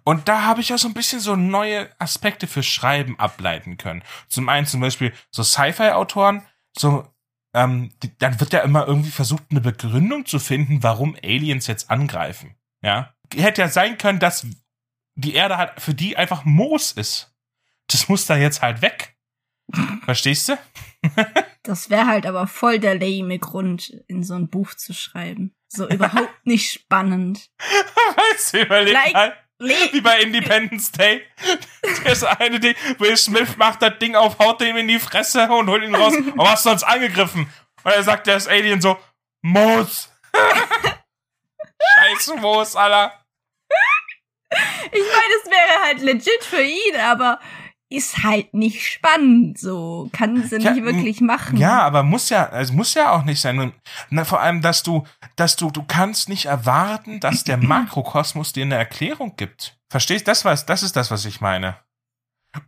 [0.03, 4.03] Und da habe ich ja so ein bisschen so neue Aspekte für Schreiben ableiten können.
[4.27, 6.45] Zum einen zum Beispiel so Sci-Fi-Autoren,
[6.77, 7.07] so,
[7.53, 11.89] ähm, die, dann wird ja immer irgendwie versucht, eine Begründung zu finden, warum Aliens jetzt
[11.89, 12.55] angreifen.
[12.81, 13.13] Ja.
[13.33, 14.45] Hätte ja sein können, dass
[15.15, 17.33] die Erde halt für die einfach Moos ist.
[17.87, 19.15] Das muss da jetzt halt weg.
[20.03, 20.57] Verstehst du?
[21.65, 25.55] das wäre halt aber voll der lame Grund, in so ein Buch zu schreiben.
[25.67, 27.49] So überhaupt nicht spannend.
[27.59, 29.37] weißt du, überleg like, mal.
[29.57, 31.21] Wie bei Independence Day.
[32.03, 35.69] Das eine Ding, Will Smith macht das Ding auf, haut dem in die Fresse und
[35.69, 36.13] holt ihn raus.
[36.33, 37.49] Aber hast du uns angegriffen?
[37.83, 38.97] Und er sagt, der ist Alien so,
[39.41, 40.09] Moos.
[41.95, 43.13] Scheiß Moos, Alter.
[44.91, 47.39] Ich meine, es wäre halt legit für ihn, aber
[47.89, 51.57] ist halt nicht spannend, so kann sie ja, nicht wirklich machen.
[51.57, 53.73] Ja, aber muss ja, also muss ja auch nicht sein.
[54.09, 58.63] Na, vor allem, dass du, dass du, du kannst nicht erwarten, dass der Makrokosmos dir
[58.63, 59.77] eine Erklärung gibt.
[59.89, 60.27] Verstehst?
[60.27, 61.77] Das was, das ist das, was ich meine.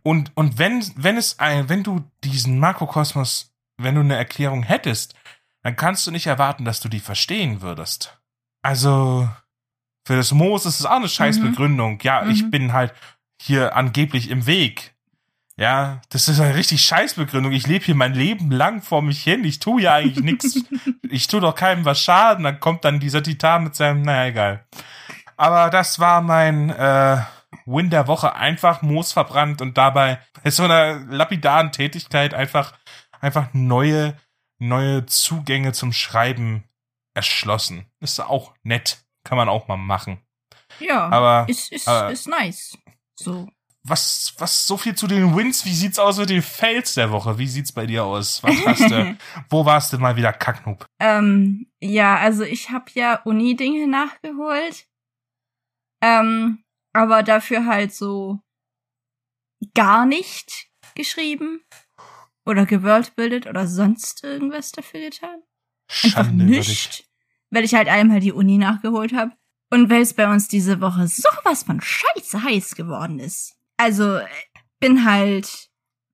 [0.02, 5.14] Und und wenn wenn es ein, wenn du diesen Makrokosmos, wenn du eine Erklärung hättest,
[5.62, 8.18] dann kannst du nicht erwarten, dass du die verstehen würdest.
[8.62, 9.28] Also
[10.06, 11.50] für das Moos ist es auch eine scheiß mhm.
[11.50, 11.98] Begründung.
[12.02, 12.30] Ja, mhm.
[12.30, 12.94] ich bin halt
[13.40, 14.94] hier angeblich im Weg.
[15.58, 17.50] Ja, das ist eine richtig Scheißbegründung.
[17.50, 19.42] Ich lebe hier mein Leben lang vor mich hin.
[19.44, 20.58] Ich tue ja eigentlich nichts.
[21.10, 22.44] Ich tue doch keinem was schaden.
[22.44, 24.66] Dann kommt dann dieser Titan mit seinem, naja, egal.
[25.38, 27.22] Aber das war mein äh,
[27.64, 28.34] Win der Woche.
[28.34, 32.74] Einfach Moos verbrannt und dabei ist so einer lapidaren Tätigkeit einfach,
[33.20, 34.18] einfach neue,
[34.58, 36.64] neue Zugänge zum Schreiben
[37.14, 37.86] erschlossen.
[38.00, 38.98] Ist auch nett.
[39.24, 40.20] Kann man auch mal machen.
[40.78, 42.76] Ja, aber ist, ist, aber, ist nice.
[43.14, 43.48] So
[43.88, 45.64] was, was so viel zu den Wins?
[45.64, 47.38] Wie sieht's aus mit den Fails der Woche?
[47.38, 48.42] Wie sieht's bei dir aus?
[48.42, 49.18] Was hast du?
[49.50, 50.86] wo warst du mal wieder Kacknub?
[51.00, 54.86] Ähm, ja, also ich habe ja Uni-Dinge nachgeholt.
[56.02, 58.40] Ähm, aber dafür halt so
[59.74, 61.62] gar nicht geschrieben
[62.46, 65.42] oder geworldbildet oder sonst irgendwas dafür getan.
[65.88, 67.08] Einfach Schande nicht.
[67.50, 69.32] Weil ich halt einmal die Uni nachgeholt habe.
[69.70, 74.20] Und weil es bei uns diese Woche sowas von scheiße heiß geworden ist also
[74.80, 75.70] bin halt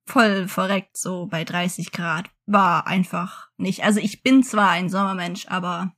[0.07, 2.29] voll verreckt so bei 30 Grad.
[2.45, 3.83] War einfach nicht.
[3.83, 5.93] Also ich bin zwar ein Sommermensch, aber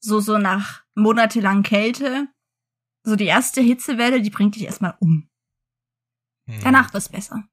[0.00, 2.28] so, so nach monatelang Kälte,
[3.04, 5.28] so die erste Hitzewelle, die bringt dich erstmal um.
[6.46, 6.60] Hm.
[6.62, 7.44] Danach wird's besser.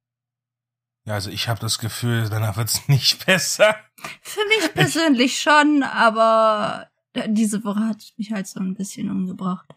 [1.05, 3.75] Ja, also ich habe das Gefühl, danach wird's nicht besser.
[4.21, 6.89] Für mich persönlich ich schon, aber
[7.27, 9.75] diese Woche hat mich halt so ein bisschen umgebracht.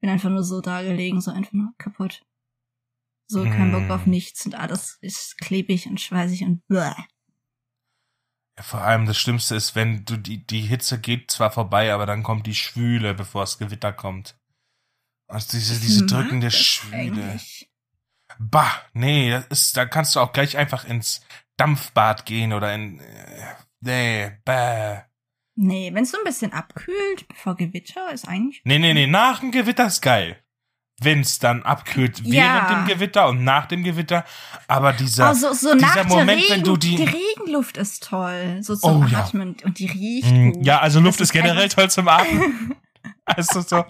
[0.00, 2.24] Bin einfach nur so da gelegen, so einfach nur kaputt.
[3.32, 4.10] So, kein Bock auf hm.
[4.10, 6.92] nichts und alles ist klebig und schweißig und bläh.
[8.58, 12.04] Ja, vor allem das Schlimmste ist, wenn du die, die Hitze geht zwar vorbei, aber
[12.04, 14.38] dann kommt die Schwüle, bevor das Gewitter kommt.
[15.28, 17.24] Also diese, diese drückende Schwüle.
[17.24, 17.70] Eigentlich.
[18.38, 21.24] Bah, nee, das ist, da kannst du auch gleich einfach ins
[21.56, 25.04] Dampfbad gehen oder in, äh, nee, bäh.
[25.54, 28.60] Nee, wenn es so ein bisschen abkühlt vor Gewitter, ist eigentlich.
[28.64, 30.42] Nee, nee, nee, nach dem Gewitter ist geil
[31.04, 32.32] wenn es dann abkühlt ja.
[32.32, 34.24] während dem Gewitter und nach dem Gewitter.
[34.68, 36.96] Aber dieser, also, so dieser Moment, Regen, wenn du die.
[36.96, 38.58] Die Regenluft ist toll.
[38.62, 39.56] So zum oh, Atmen.
[39.60, 39.66] Ja.
[39.66, 40.66] Und die riecht mm, gut.
[40.66, 42.76] Ja, also Luft ist, ist generell toll zum Atmen.
[43.24, 43.84] also so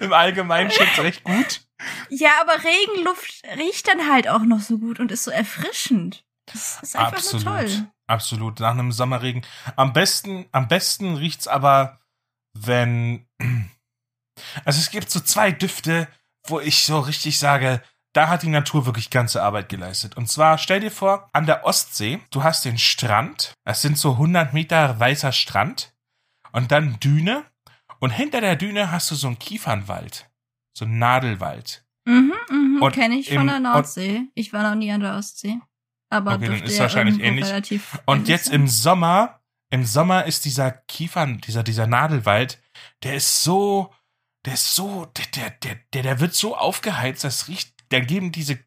[0.00, 1.62] im Allgemeinen schon recht gut.
[2.08, 6.24] Ja, aber Regenluft riecht dann halt auch noch so gut und ist so erfrischend.
[6.46, 7.86] Das ist einfach absolut, nur toll.
[8.06, 8.60] Absolut.
[8.60, 9.44] Nach einem Sommerregen.
[9.74, 12.00] Am besten, am besten riecht's aber,
[12.54, 13.26] wenn,
[14.64, 16.08] also es gibt so zwei Düfte,
[16.50, 17.82] wo ich so richtig sage,
[18.12, 20.16] da hat die Natur wirklich ganze Arbeit geleistet.
[20.16, 24.12] Und zwar, stell dir vor, an der Ostsee, du hast den Strand, es sind so
[24.12, 25.92] 100 Meter weißer Strand,
[26.52, 27.44] und dann Düne
[27.98, 30.30] und hinter der Düne hast du so einen Kiefernwald,
[30.76, 31.84] so einen Nadelwald.
[32.06, 34.22] Mhm, mhm, Und kenne ich im- von der Nordsee.
[34.34, 35.58] Ich war noch nie an der Ostsee.
[36.08, 37.44] Aber Okay, dann ist ja wahrscheinlich ähnlich.
[37.46, 38.54] relativ Und jetzt sein.
[38.54, 42.62] im Sommer, im Sommer ist dieser Kiefern, dieser, dieser Nadelwald,
[43.02, 43.92] der ist so,
[44.46, 48.58] der ist so, der, der, der, der, wird so aufgeheizt, das riecht, da geben diese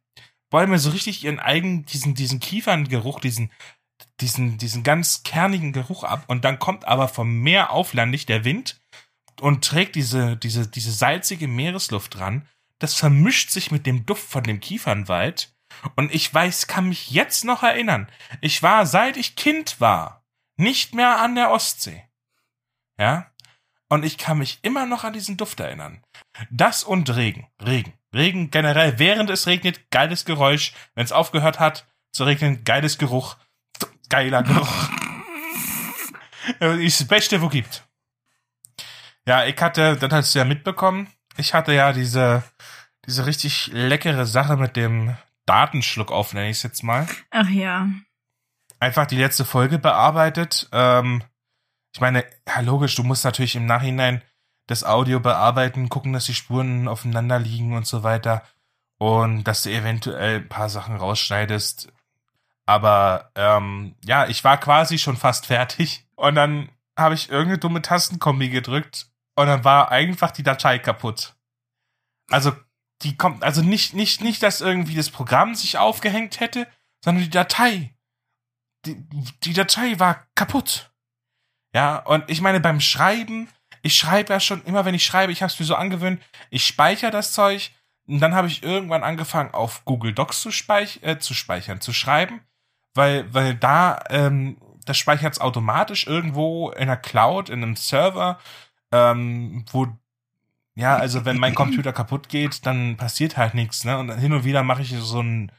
[0.49, 3.51] Bäume so richtig ihren eigenen, diesen, diesen Kieferngeruch, diesen,
[4.19, 6.25] diesen, diesen ganz kernigen Geruch ab.
[6.27, 8.81] Und dann kommt aber vom Meer auflandig der Wind
[9.39, 12.47] und trägt diese, diese, diese salzige Meeresluft ran.
[12.79, 15.53] Das vermischt sich mit dem Duft von dem Kiefernwald.
[15.95, 18.09] Und ich weiß, kann mich jetzt noch erinnern.
[18.41, 20.25] Ich war, seit ich Kind war,
[20.57, 22.03] nicht mehr an der Ostsee.
[22.97, 23.31] Ja?
[23.89, 26.03] Und ich kann mich immer noch an diesen Duft erinnern.
[26.51, 27.47] Das und Regen.
[27.61, 27.93] Regen.
[28.13, 30.73] Regen generell, während es regnet, geiles Geräusch.
[30.95, 33.35] Wenn es aufgehört hat zu regnen, geiles Geruch.
[34.09, 34.89] Geiler Geruch.
[36.79, 37.83] ist das Beste, wo gibt.
[39.27, 42.43] Ja, ich hatte, das hast du ja mitbekommen, ich hatte ja diese,
[43.05, 47.07] diese richtig leckere Sache mit dem Datenschluck auf, nenne ich es jetzt mal.
[47.29, 47.87] Ach ja.
[48.79, 50.67] Einfach die letzte Folge bearbeitet.
[50.71, 51.23] Ähm,
[51.93, 54.21] ich meine, ja, logisch, du musst natürlich im Nachhinein
[54.67, 58.43] das Audio bearbeiten, gucken, dass die Spuren aufeinander liegen und so weiter.
[58.97, 61.91] Und dass du eventuell ein paar Sachen rausschneidest.
[62.65, 66.05] Aber ähm, ja, ich war quasi schon fast fertig.
[66.15, 71.35] Und dann habe ich irgendeine dumme Tastenkombi gedrückt und dann war einfach die Datei kaputt.
[72.29, 72.51] Also
[73.01, 76.67] die kommt, also nicht, nicht, nicht, dass irgendwie das Programm sich aufgehängt hätte,
[77.03, 77.95] sondern die Datei.
[78.85, 78.95] Die,
[79.43, 80.88] die Datei war kaputt.
[81.73, 83.47] Ja, und ich meine, beim Schreiben,
[83.81, 86.65] ich schreibe ja schon, immer wenn ich schreibe, ich habe es mir so angewöhnt, ich
[86.65, 87.71] speichere das Zeug
[88.07, 91.93] und dann habe ich irgendwann angefangen, auf Google Docs zu, speich äh, zu speichern, zu
[91.93, 92.41] schreiben,
[92.95, 98.39] weil, weil da, ähm, das speichert es automatisch irgendwo in der Cloud, in einem Server,
[98.91, 99.87] ähm, wo
[100.75, 103.97] ja, also wenn mein Computer kaputt geht, dann passiert halt nichts, ne?
[103.97, 105.51] Und hin und wieder mache ich so ein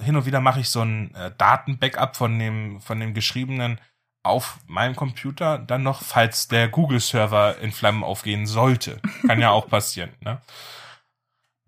[0.00, 3.80] hin und wieder mache ich so ein äh, Datenbackup von dem von dem geschriebenen
[4.24, 9.00] auf meinem Computer dann noch, falls der Google-Server in Flammen aufgehen sollte.
[9.26, 10.40] Kann ja auch passieren, ne?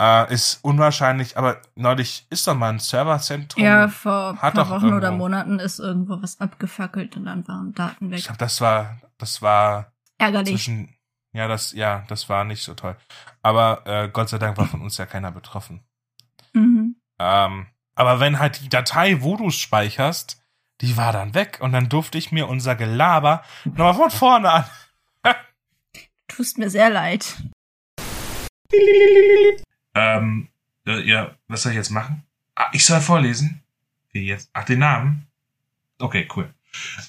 [0.00, 3.62] Äh, ist unwahrscheinlich, aber neulich ist doch mal ein Serverzentrum.
[3.64, 7.48] Ja, vor hat paar doch Wochen oder irgendwo- Monaten ist irgendwo was abgefackelt und dann
[7.48, 8.18] waren Daten weg.
[8.18, 10.50] Ich glaube, das war, das war Ärgerlich.
[10.50, 10.94] zwischen,
[11.32, 12.94] ja, das, ja, das war nicht so toll.
[13.42, 15.82] Aber äh, Gott sei Dank war von uns ja keiner betroffen.
[16.52, 16.96] Mhm.
[17.18, 20.42] Ähm, aber wenn halt die Datei, wo du es speicherst,
[20.80, 24.64] die war dann weg und dann durfte ich mir unser Gelaber nochmal von vorne an.
[26.28, 27.36] Tust mir sehr leid.
[29.94, 30.48] Ähm,
[30.86, 32.22] äh, ja, was soll ich jetzt machen?
[32.54, 33.62] Ah, ich soll vorlesen?
[34.12, 34.50] Wie jetzt?
[34.52, 35.26] Ach, den Namen?
[35.98, 36.52] Okay, cool.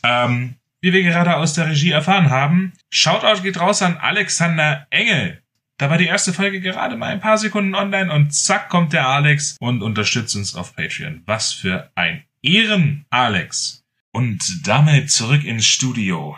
[0.04, 5.42] Ähm, wie wir gerade aus der Regie erfahren haben, Shoutout geht raus an Alexander Engel.
[5.78, 9.08] Da war die erste Folge gerade mal ein paar Sekunden online und zack kommt der
[9.08, 11.24] Alex und unterstützt uns auf Patreon.
[11.26, 13.84] Was für ein Ehren, Alex.
[14.12, 16.38] Und damit zurück ins Studio.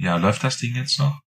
[0.00, 1.20] Ja, läuft das Ding jetzt noch?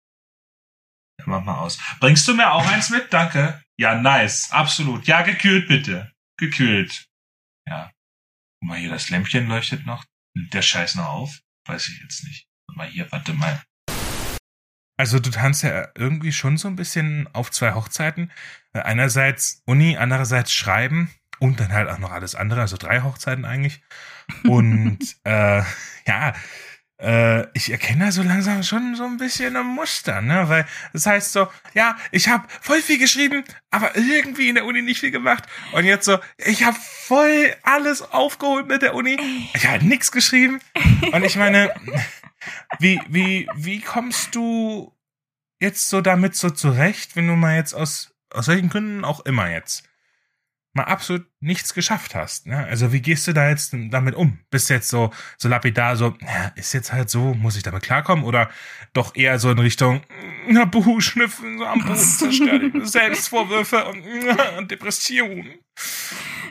[1.19, 1.77] Ja, mach mal aus.
[1.99, 3.11] Bringst du mir auch eins mit?
[3.13, 3.63] Danke.
[3.77, 4.51] Ja, nice.
[4.51, 5.05] Absolut.
[5.07, 6.11] Ja, gekühlt bitte.
[6.37, 7.07] Gekühlt.
[7.67, 7.91] Ja.
[8.59, 10.05] Guck mal hier, das Lämpchen leuchtet noch.
[10.35, 11.41] Der Scheiß noch auf?
[11.65, 12.47] Weiß ich jetzt nicht.
[12.67, 13.61] Guck mal hier, warte mal.
[14.97, 18.31] Also du tanzt ja irgendwie schon so ein bisschen auf zwei Hochzeiten.
[18.73, 21.11] Äh, Einerseits Uni, andererseits Schreiben
[21.41, 23.81] und dann halt auch noch alles andere, also drei Hochzeiten eigentlich.
[24.43, 25.63] Und äh,
[26.05, 26.33] ja,
[26.99, 30.47] äh, ich erkenne da so langsam schon so ein bisschen ein Muster, ne?
[30.49, 34.83] Weil das heißt so, ja, ich habe voll viel geschrieben, aber irgendwie in der Uni
[34.83, 35.45] nicht viel gemacht.
[35.71, 39.17] Und jetzt so, ich habe voll alles aufgeholt mit der Uni.
[39.55, 40.59] Ich habe nichts geschrieben.
[41.11, 41.73] Und ich meine,
[42.79, 44.95] wie, wie, wie kommst du
[45.59, 49.49] jetzt so damit so zurecht, wenn du mal jetzt aus, aus welchen Gründen auch immer
[49.49, 49.90] jetzt
[50.73, 52.47] mal absolut nichts geschafft hast.
[52.47, 52.57] Ne?
[52.65, 54.39] Also wie gehst du da jetzt damit um?
[54.49, 57.83] Bist du jetzt so, so lapidar, so, ja, ist jetzt halt so, muss ich damit
[57.83, 58.23] klarkommen?
[58.23, 58.49] Oder
[58.93, 60.01] doch eher so in Richtung,
[60.47, 64.03] na, Buh, schnüffeln, so am Boden Selbstvorwürfe und,
[64.57, 65.49] und Depression.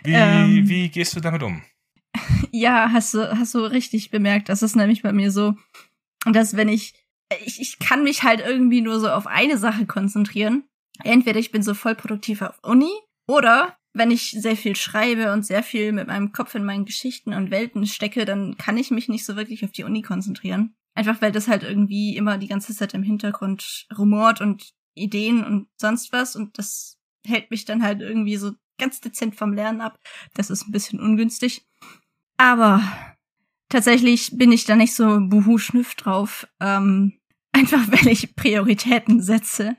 [0.04, 0.68] Wie, Ähm.
[0.68, 1.62] wie gehst du damit um?
[2.52, 4.48] Ja, hast du, hast du richtig bemerkt.
[4.48, 5.54] Das ist nämlich bei mir so,
[6.24, 6.94] dass wenn ich,
[7.44, 10.64] ich, ich kann mich halt irgendwie nur so auf eine Sache konzentrieren.
[11.04, 12.90] Entweder ich bin so voll produktiv auf Uni
[13.28, 17.34] oder wenn ich sehr viel schreibe und sehr viel mit meinem Kopf in meinen Geschichten
[17.34, 20.74] und Welten stecke, dann kann ich mich nicht so wirklich auf die Uni konzentrieren.
[20.94, 25.68] Einfach weil das halt irgendwie immer die ganze Zeit im Hintergrund rumort und Ideen und
[25.76, 29.98] sonst was und das hält mich dann halt irgendwie so ganz dezent vom Lernen ab.
[30.34, 31.66] Das ist ein bisschen ungünstig.
[32.36, 32.82] Aber
[33.68, 36.46] tatsächlich bin ich da nicht so buhu schnüff drauf.
[36.60, 37.18] Ähm,
[37.52, 39.76] einfach weil ich Prioritäten setze.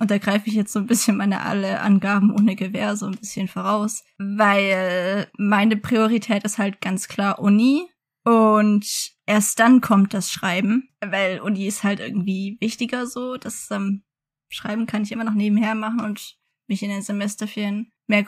[0.00, 3.18] Und da greife ich jetzt so ein bisschen meine alle Angaben ohne Gewehr so ein
[3.18, 7.86] bisschen voraus, weil meine Priorität ist halt ganz klar Uni
[8.24, 13.36] und erst dann kommt das Schreiben, weil Uni ist halt irgendwie wichtiger so.
[13.36, 14.02] Das ähm,
[14.48, 18.24] Schreiben kann ich immer noch nebenher machen und mich in den Semesterferien mehr,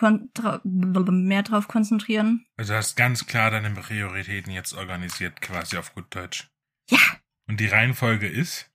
[0.64, 2.44] mehr drauf konzentrieren.
[2.58, 6.50] Also hast ganz klar deine Prioritäten jetzt organisiert, quasi auf gut Deutsch.
[6.90, 6.98] Ja.
[7.48, 8.70] Und die Reihenfolge ist?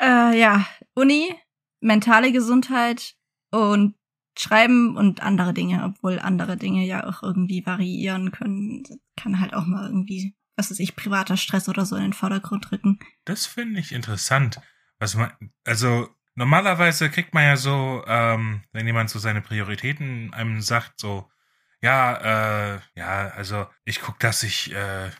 [0.00, 1.34] Äh, ja, Uni,
[1.80, 3.14] mentale Gesundheit
[3.50, 3.94] und
[4.38, 8.84] Schreiben und andere Dinge, obwohl andere Dinge ja auch irgendwie variieren können.
[9.16, 12.70] Kann halt auch mal irgendwie, was weiß ich, privater Stress oder so in den Vordergrund
[12.70, 13.00] rücken.
[13.24, 14.60] Das finde ich interessant.
[15.00, 15.32] Was man,
[15.64, 21.28] also normalerweise kriegt man ja so, ähm, wenn jemand so seine Prioritäten einem sagt, so,
[21.80, 25.10] ja, äh, ja, also ich guck, dass ich äh,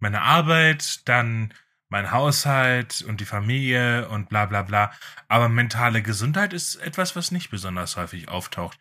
[0.00, 1.54] meine Arbeit, dann
[1.94, 4.92] mein Haushalt und die Familie und bla bla bla.
[5.28, 8.80] Aber mentale Gesundheit ist etwas, was nicht besonders häufig auftaucht.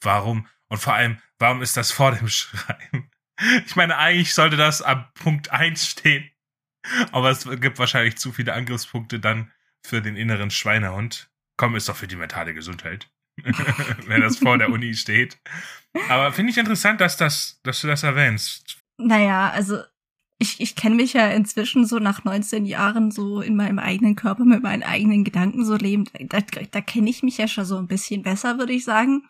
[0.00, 0.48] Warum?
[0.68, 3.10] Und vor allem, warum ist das vor dem Schreiben?
[3.66, 6.30] Ich meine, eigentlich sollte das am Punkt 1 stehen.
[7.12, 9.52] Aber es gibt wahrscheinlich zu viele Angriffspunkte dann
[9.86, 11.28] für den inneren Schweinehund.
[11.58, 13.10] Komm, ist doch für die mentale Gesundheit.
[14.06, 15.38] Wenn das vor der Uni steht.
[16.08, 18.78] Aber finde ich interessant, dass das, dass du das erwähnst.
[18.96, 19.82] Naja, also
[20.38, 24.44] ich, ich kenne mich ja inzwischen so nach 19 Jahren so in meinem eigenen Körper
[24.44, 26.04] mit meinen eigenen Gedanken so leben.
[26.28, 29.28] Da, da kenne ich mich ja schon so ein bisschen besser, würde ich sagen.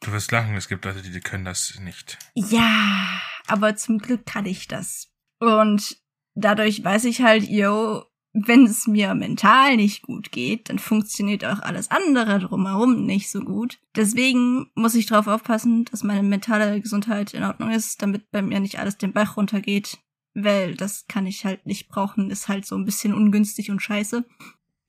[0.00, 2.18] Du wirst lachen, es gibt Leute, die können das nicht.
[2.34, 5.08] Ja, aber zum Glück kann ich das.
[5.40, 5.98] Und
[6.34, 11.60] dadurch weiß ich halt, yo, wenn es mir mental nicht gut geht, dann funktioniert auch
[11.60, 13.78] alles andere drumherum nicht so gut.
[13.94, 18.60] Deswegen muss ich darauf aufpassen, dass meine mentale Gesundheit in Ordnung ist, damit bei mir
[18.60, 19.98] nicht alles den Bach runtergeht
[20.36, 24.24] weil das kann ich halt nicht brauchen, ist halt so ein bisschen ungünstig und scheiße.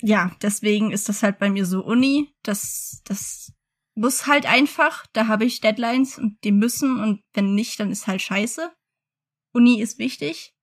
[0.02, 3.54] Ja, deswegen ist das halt bei mir so Uni, das, das
[3.96, 8.08] muss halt einfach, da habe ich Deadlines und die müssen und wenn nicht, dann ist
[8.08, 8.72] halt scheiße.
[9.54, 10.54] Uni ist wichtig.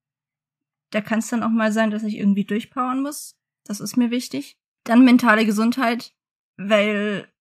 [0.90, 3.36] Da kann es dann auch mal sein, dass ich irgendwie durchpowern muss.
[3.64, 4.58] Das ist mir wichtig.
[4.84, 6.12] Dann mentale Gesundheit,
[6.58, 7.32] weil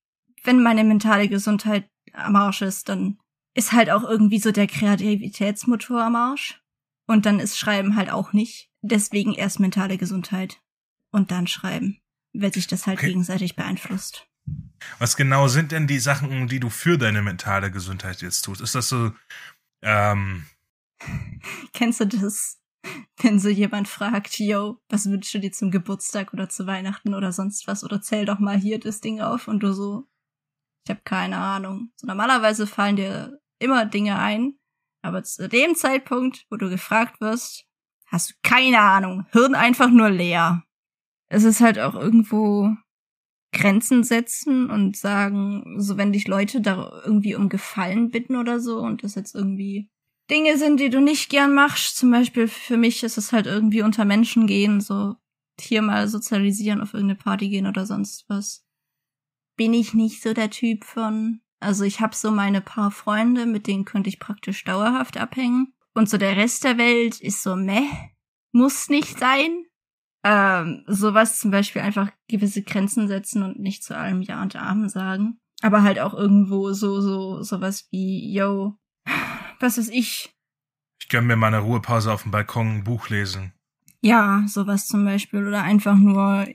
[0.44, 3.20] wenn meine mentale Gesundheit am Arsch ist, dann
[3.54, 6.62] ist halt auch irgendwie so der Kreativitätsmotor am Arsch.
[7.06, 8.70] Und dann ist Schreiben halt auch nicht.
[8.82, 10.62] Deswegen erst mentale Gesundheit
[11.12, 11.99] und dann Schreiben,
[12.34, 13.08] weil sich das halt okay.
[13.08, 14.28] gegenseitig beeinflusst.
[14.99, 18.62] Was genau sind denn die Sachen, die du für deine mentale Gesundheit jetzt tust?
[18.62, 19.12] Ist das so,
[19.82, 20.45] ähm.
[21.74, 22.60] Kennst du das,
[23.22, 27.32] wenn so jemand fragt, yo, was wünschst du dir zum Geburtstag oder zu Weihnachten oder
[27.32, 27.84] sonst was?
[27.84, 30.08] Oder zähl doch mal hier das Ding auf und du so,
[30.86, 31.91] ich habe keine Ahnung.
[31.95, 34.56] So, normalerweise fallen dir immer Dinge ein,
[35.04, 37.66] aber zu dem Zeitpunkt, wo du gefragt wirst,
[38.08, 39.26] hast du keine Ahnung.
[39.32, 40.64] Hirn einfach nur leer.
[41.28, 42.76] Es ist halt auch irgendwo
[43.51, 48.80] Grenzen setzen und sagen, so wenn dich Leute da irgendwie um Gefallen bitten oder so
[48.80, 49.89] und das jetzt irgendwie
[50.30, 51.97] Dinge sind, die du nicht gern machst.
[51.97, 55.16] Zum Beispiel für mich ist es halt irgendwie unter Menschen gehen, so
[55.60, 58.66] hier mal sozialisieren, auf irgendeine Party gehen oder sonst was.
[59.56, 61.41] Bin ich nicht so der Typ von.
[61.64, 65.74] Also ich habe so meine paar Freunde, mit denen könnte ich praktisch dauerhaft abhängen.
[65.93, 67.88] Und so der Rest der Welt ist so meh,
[68.51, 69.66] muss nicht sein.
[70.26, 74.89] Ähm, sowas zum Beispiel einfach gewisse Grenzen setzen und nicht zu allem Ja und Amen
[74.89, 75.39] sagen.
[75.61, 78.78] Aber halt auch irgendwo so, so, sowas wie, yo,
[79.59, 80.34] was ist ich?
[80.99, 83.53] Ich gönn mir mal eine Ruhepause auf dem Balkon, ein Buch lesen.
[84.01, 85.45] Ja, sowas zum Beispiel.
[85.45, 86.47] Oder einfach nur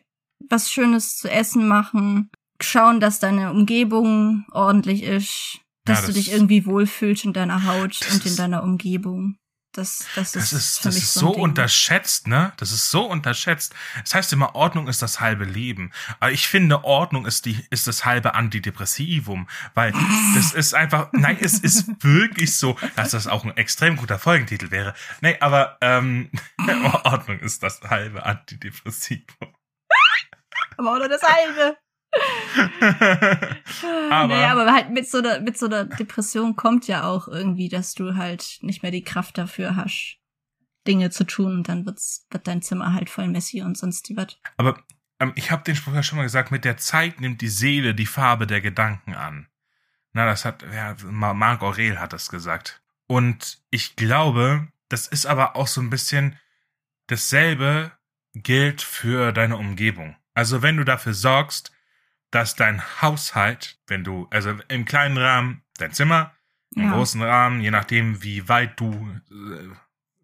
[0.49, 2.31] was Schönes zu essen machen
[2.61, 7.65] schauen, dass deine Umgebung ordentlich ist, dass ja, das du dich irgendwie wohlfühlst in deiner
[7.65, 9.39] Haut und in deiner Umgebung.
[9.73, 12.53] Das, das, das ist, das ist so, so unterschätzt, ne?
[12.57, 13.75] Das ist so unterschätzt.
[14.01, 15.93] Das heißt immer, Ordnung ist das halbe Leben.
[16.19, 19.47] Aber ich finde, Ordnung ist die, ist das halbe Antidepressivum.
[19.75, 19.93] Weil
[20.35, 24.71] das ist einfach, nein, es ist wirklich so, dass das auch ein extrem guter Folgentitel
[24.71, 24.95] wäre.
[25.21, 26.31] Nee, aber ähm,
[27.05, 29.55] Ordnung ist das halbe Antidepressivum.
[30.77, 31.77] Aber auch nur das halbe.
[34.11, 37.69] aber, naja, aber halt mit so, einer, mit so einer Depression kommt ja auch irgendwie,
[37.69, 40.19] dass du halt nicht mehr die Kraft dafür hast,
[40.87, 44.17] Dinge zu tun und dann wird's, wird dein Zimmer halt voll messy und sonst die
[44.17, 44.41] wird.
[44.57, 44.83] Aber
[45.21, 47.95] ähm, ich habe den Spruch ja schon mal gesagt, mit der Zeit nimmt die Seele
[47.95, 49.49] die Farbe der Gedanken an.
[50.13, 52.83] Na, das hat, ja, Marc Aurel hat das gesagt.
[53.07, 56.39] Und ich glaube, das ist aber auch so ein bisschen
[57.07, 57.93] dasselbe
[58.35, 60.17] gilt für deine Umgebung.
[60.35, 61.73] Also wenn du dafür sorgst,
[62.31, 66.35] dass dein Haushalt, wenn du, also im kleinen Rahmen dein Zimmer,
[66.75, 66.93] im ja.
[66.93, 68.93] großen Rahmen, je nachdem, wie weit du
[69.31, 69.69] äh,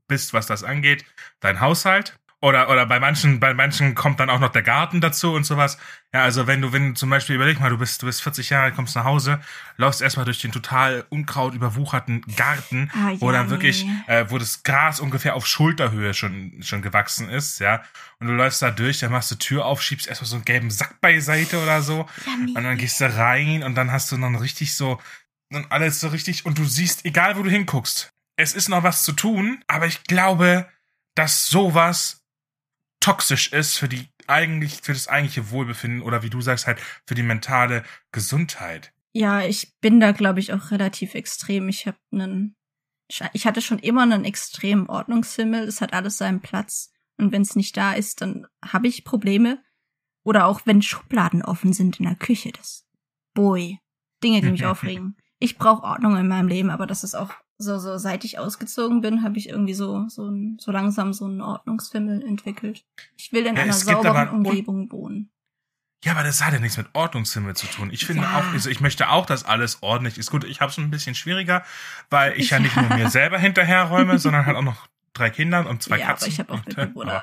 [0.06, 1.04] bist, was das angeht,
[1.40, 2.18] dein Haushalt.
[2.44, 5.78] Oder, oder bei manchen, bei manchen kommt dann auch noch der Garten dazu und sowas.
[6.12, 8.50] Ja, also wenn du, wenn du zum Beispiel überleg mal, du bist, du bist 40
[8.50, 9.40] Jahre, kommst nach Hause,
[9.78, 14.36] läufst erstmal durch den total unkraut überwucherten Garten, Ah, ja, wo dann wirklich, äh, wo
[14.36, 17.82] das Gras ungefähr auf Schulterhöhe schon, schon gewachsen ist, ja.
[18.20, 20.70] Und du läufst da durch, dann machst du Tür auf, schiebst erstmal so einen gelben
[20.70, 22.06] Sack beiseite oder so.
[22.26, 22.32] Ja.
[22.54, 25.00] Und dann gehst du rein und dann hast du dann richtig so,
[25.48, 29.02] dann alles so richtig, und du siehst, egal wo du hinguckst, es ist noch was
[29.02, 30.68] zu tun, aber ich glaube,
[31.14, 32.23] dass sowas
[33.04, 37.14] toxisch ist für die eigentlich, für das eigentliche Wohlbefinden oder wie du sagst halt, für
[37.14, 38.94] die mentale Gesundheit.
[39.12, 41.68] Ja, ich bin da, glaube ich, auch relativ extrem.
[41.68, 42.56] Ich habe einen,
[43.34, 45.64] ich hatte schon immer einen extremen Ordnungshimmel.
[45.64, 46.92] Es hat alles seinen Platz.
[47.18, 49.62] Und wenn es nicht da ist, dann habe ich Probleme.
[50.24, 52.52] Oder auch wenn Schubladen offen sind in der Küche.
[52.52, 52.86] Das,
[53.34, 53.78] boy,
[54.22, 55.18] Dinge, die mich aufregen.
[55.38, 57.34] Ich brauche Ordnung in meinem Leben, aber das ist auch
[57.64, 61.24] so, so, seit ich ausgezogen bin, habe ich irgendwie so, so, ein, so langsam so
[61.24, 62.84] einen Ordnungsfimmel entwickelt.
[63.16, 65.30] Ich will in Ja, einer sauberen Umgebung wohnen.
[66.04, 67.88] Ja, aber das hat ja nichts mit Ordnungshimmel zu tun.
[67.90, 68.38] Ich finde Ja.
[68.38, 70.30] auch, also ich möchte auch, dass alles ordentlich ist.
[70.30, 71.64] Gut, ich habe es ein bisschen schwieriger,
[72.10, 75.82] weil ich ja nicht nur mir selber hinterherräume, sondern halt auch noch drei Kindern und
[75.82, 76.26] zwei ja, Katzen.
[76.26, 77.22] aber ich habe auch Mitbewohner.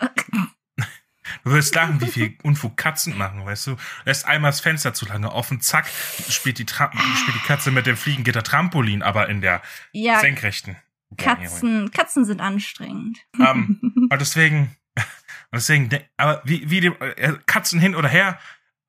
[1.43, 3.77] Du wirst lachen, wie viel Unfug Katzen machen, weißt du?
[4.05, 5.87] Lässt einmal das Fenster zu lange offen, zack,
[6.29, 9.61] spielt die, Tra spielt die Katze mit dem Fliegengitter Trampolin, aber in der
[9.91, 10.77] Ja, senkrechten.
[11.17, 13.19] Katzen, Katzen sind anstrengend.
[13.39, 15.03] Ähm, Und deswegen, und
[15.53, 18.39] deswegen, de- aber wie, wie dem, äh, Katzen hin oder her,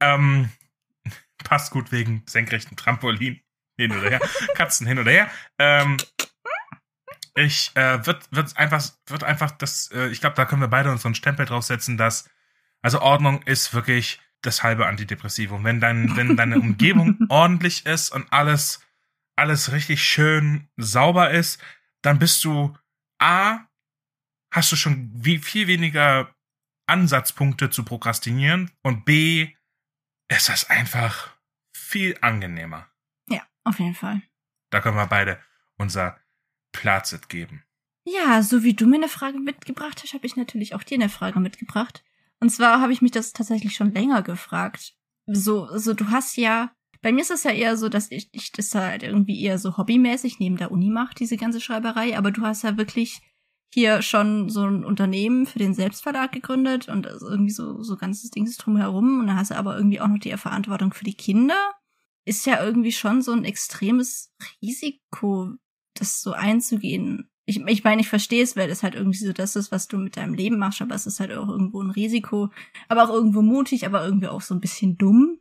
[0.00, 0.48] ähm,
[1.44, 3.40] passt gut wegen senkrechten Trampolin
[3.76, 4.20] hin oder her,
[4.54, 5.30] Katzen hin oder her.
[5.58, 5.96] Ähm,
[7.34, 10.90] ich äh, wird wird einfach wird einfach das, äh, ich glaube, da können wir beide
[10.90, 12.28] unseren Stempel draufsetzen, dass
[12.82, 15.64] also Ordnung ist wirklich das halbe Antidepressivum.
[15.64, 18.84] Wenn dein wenn deine Umgebung ordentlich ist und alles
[19.36, 21.62] alles richtig schön sauber ist,
[22.02, 22.76] dann bist du
[23.18, 23.60] a
[24.52, 26.34] hast du schon wie viel weniger
[26.86, 29.54] Ansatzpunkte zu prokrastinieren und b
[30.28, 31.30] ist das einfach
[31.72, 32.88] viel angenehmer.
[33.28, 34.22] ja, auf jeden Fall.
[34.70, 35.38] Da können wir beide
[35.76, 36.18] unser
[36.72, 37.62] Plazit geben.
[38.04, 41.08] Ja, so wie du mir eine Frage mitgebracht hast, habe ich natürlich auch dir eine
[41.08, 42.02] Frage mitgebracht.
[42.40, 44.94] Und zwar habe ich mich das tatsächlich schon länger gefragt.
[45.26, 48.50] So, so du hast ja, bei mir ist es ja eher so, dass ich, ich
[48.50, 52.18] das halt irgendwie eher so hobbymäßig neben der Uni mache, diese ganze Schreiberei.
[52.18, 53.20] Aber du hast ja wirklich
[53.72, 58.30] hier schon so ein Unternehmen für den Selbstverlag gegründet und also irgendwie so, so ganzes
[58.30, 59.20] Dings drumherum.
[59.20, 61.72] Und dann hast du aber irgendwie auch noch die Verantwortung für die Kinder.
[62.24, 65.54] Ist ja irgendwie schon so ein extremes Risiko,
[65.94, 67.30] das so einzugehen.
[67.44, 69.98] Ich, ich meine, ich verstehe es, weil es halt irgendwie so das ist, was du
[69.98, 72.50] mit deinem Leben machst, aber es ist halt auch irgendwo ein Risiko,
[72.88, 75.38] aber auch irgendwo mutig, aber irgendwie auch so ein bisschen dumm.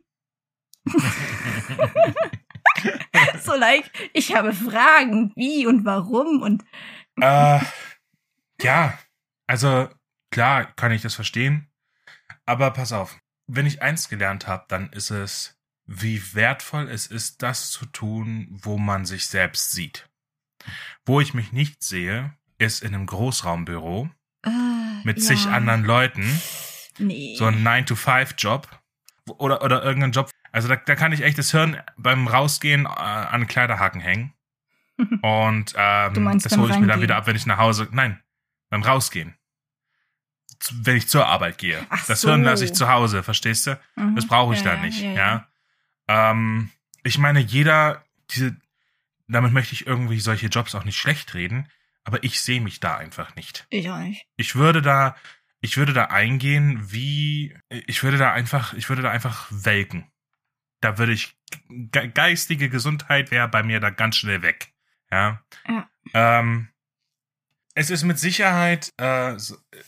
[3.40, 6.64] so like, ich habe Fragen, wie und warum und
[7.20, 7.60] äh,
[8.60, 8.98] ja,
[9.46, 9.88] also
[10.30, 11.70] klar kann ich das verstehen,
[12.46, 17.42] aber pass auf, wenn ich eins gelernt habe, dann ist es, wie wertvoll es ist,
[17.42, 20.08] das zu tun, wo man sich selbst sieht.
[21.04, 24.08] Wo ich mich nicht sehe, ist in einem Großraumbüro
[24.44, 24.50] äh,
[25.04, 26.40] mit ja, zig anderen Leuten,
[26.98, 27.34] Nee.
[27.36, 28.68] so ein 9-to-5-Job
[29.38, 30.30] oder, oder irgendein Job.
[30.52, 34.34] Also da, da kann ich echt das Hirn beim Rausgehen äh, an Kleiderhaken hängen.
[35.22, 37.88] Und ähm, Du meinst das hole ich mir dann wieder ab, wenn ich nach Hause.
[37.92, 38.22] Nein,
[38.68, 39.34] beim Rausgehen.
[40.82, 41.84] Wenn ich zur Arbeit gehe.
[41.88, 42.28] Ach das so.
[42.28, 43.80] Hirn lasse ich zu Hause, verstehst du?
[43.96, 44.14] Mhm.
[44.14, 45.46] Das brauche ich Ja, da nicht, ja, ja.
[46.08, 46.30] ja.
[46.30, 46.70] Ähm,
[47.02, 48.56] ich meine, jeder, diese,
[49.32, 51.68] damit möchte ich irgendwie solche Jobs auch nicht schlecht reden,
[52.04, 54.26] aber ich sehe mich da einfach nicht Ich auch nicht.
[54.36, 55.16] ich würde da,
[55.60, 60.10] ich würde da eingehen, wie, ich würde da einfach, ich würde da einfach welken.
[60.80, 61.36] Da würde ich,
[61.68, 64.72] ge geistige Gesundheit wäre bei mir da ganz schnell weg.
[65.10, 65.42] Ja.
[65.68, 65.88] Ja.
[66.14, 66.68] Ähm,
[67.74, 69.36] es ist mit Sicherheit äh,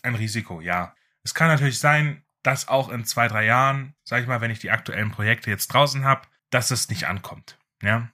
[0.02, 0.94] ein Risiko, ja.
[1.22, 4.58] Es kann natürlich sein, dass auch in zwei, drei Jahren, sag ich mal, wenn ich
[4.60, 7.58] die aktuellen Projekte jetzt draußen habe, dass es nicht ankommt.
[7.82, 8.10] Ja.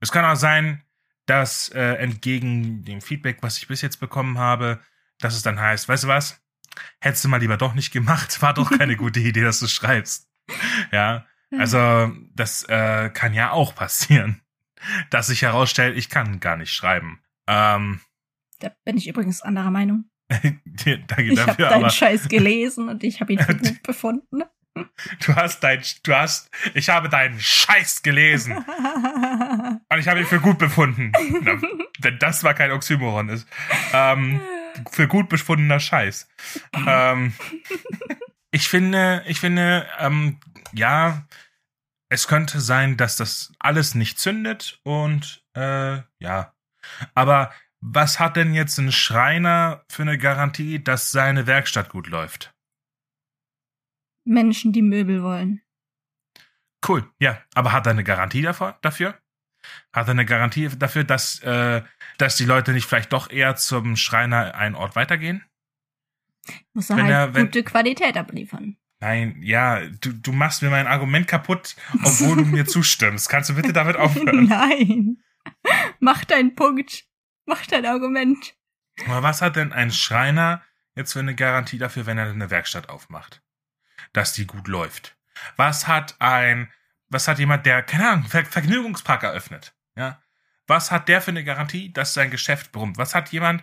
[0.00, 0.82] Es kann auch sein,
[1.26, 4.80] dass äh, entgegen dem Feedback, was ich bis jetzt bekommen habe,
[5.18, 6.40] dass es dann heißt, weißt du was?
[7.00, 10.28] Hättest du mal lieber doch nicht gemacht, war doch keine gute Idee, dass du schreibst.
[10.92, 14.40] Ja, also das äh, kann ja auch passieren,
[15.10, 17.22] dass sich herausstellt, ich kann gar nicht schreiben.
[17.46, 18.00] Ähm,
[18.58, 20.10] Da bin ich übrigens anderer Meinung.
[20.28, 20.52] danke
[21.22, 24.42] Ich habe dafür, deinen Scheiß gelesen und ich habe ihn für gut befunden.
[25.26, 28.56] du hast dein, du hast, ich habe deinen Scheiß gelesen
[29.88, 31.12] und ich habe ihn für gut befunden.
[31.42, 31.60] Na,
[32.00, 33.46] wenn das mal kein Oxymoron ist.
[33.92, 34.40] Ähm,
[34.90, 36.28] für gut befundener Scheiß.
[36.86, 37.34] ähm,
[38.50, 40.38] ich finde, ich finde, ähm,
[40.72, 41.26] ja,
[42.10, 46.54] es könnte sein, dass das alles nicht zündet und äh, ja,
[47.14, 52.54] aber was hat denn jetzt ein Schreiner für eine Garantie, dass seine Werkstatt gut läuft?
[54.28, 55.62] Menschen, die Möbel wollen.
[56.86, 57.38] Cool, ja.
[57.54, 59.18] Aber hat er eine Garantie davor, dafür?
[59.92, 61.82] Hat er eine Garantie dafür, dass, äh,
[62.18, 65.44] dass die Leute nicht vielleicht doch eher zum Schreiner einen Ort weitergehen?
[66.72, 68.76] Muss er wenn halt er, wenn, gute Qualität abliefern.
[69.00, 73.28] Nein, ja, du, du machst mir mein Argument kaputt, obwohl du mir zustimmst.
[73.28, 74.44] Kannst du bitte damit aufhören?
[74.48, 75.18] Nein.
[76.00, 77.04] Mach deinen Punkt.
[77.46, 78.54] Mach dein Argument.
[79.06, 80.62] Aber was hat denn ein Schreiner
[80.96, 83.42] jetzt für eine Garantie dafür, wenn er eine Werkstatt aufmacht?
[84.12, 85.16] Dass die gut läuft.
[85.56, 86.70] Was hat ein,
[87.08, 89.74] was hat jemand, der, keine Ahnung, Ver Vergnügungspark eröffnet?
[89.96, 90.20] Ja.
[90.66, 92.98] Was hat der für eine Garantie, dass sein Geschäft brummt?
[92.98, 93.62] Was hat jemand,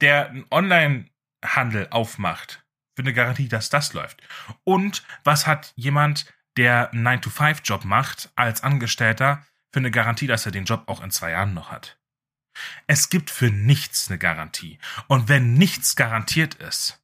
[0.00, 2.64] der einen Online-Handel aufmacht,
[2.96, 4.22] für eine Garantie, dass das läuft?
[4.64, 10.52] Und was hat jemand, der einen 9-to-5-Job macht, als Angestellter, für eine Garantie, dass er
[10.52, 11.98] den Job auch in zwei Jahren noch hat?
[12.86, 14.78] Es gibt für nichts eine Garantie.
[15.06, 16.99] Und wenn nichts garantiert ist,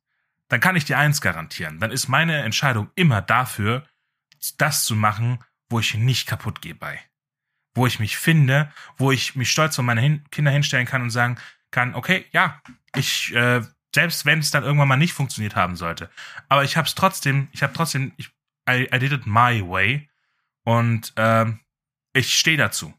[0.49, 1.80] dann kann ich dir eins garantieren.
[1.80, 3.86] Dann ist meine Entscheidung immer dafür,
[4.59, 7.01] das zu machen, wo ich nicht kaputt gehe bei.
[7.74, 11.38] Wo ich mich finde, wo ich mich stolz vor meine Kinder hinstellen kann und sagen
[11.70, 12.62] kann, okay, ja,
[12.94, 13.62] ich, äh,
[13.94, 16.11] selbst wenn es dann irgendwann mal nicht funktioniert haben sollte.
[16.49, 18.30] Aber ich habe es trotzdem, ich habe trotzdem, ich,
[18.68, 20.09] I, I did it my way.
[20.64, 21.47] Und äh,
[22.12, 22.94] ich stehe dazu.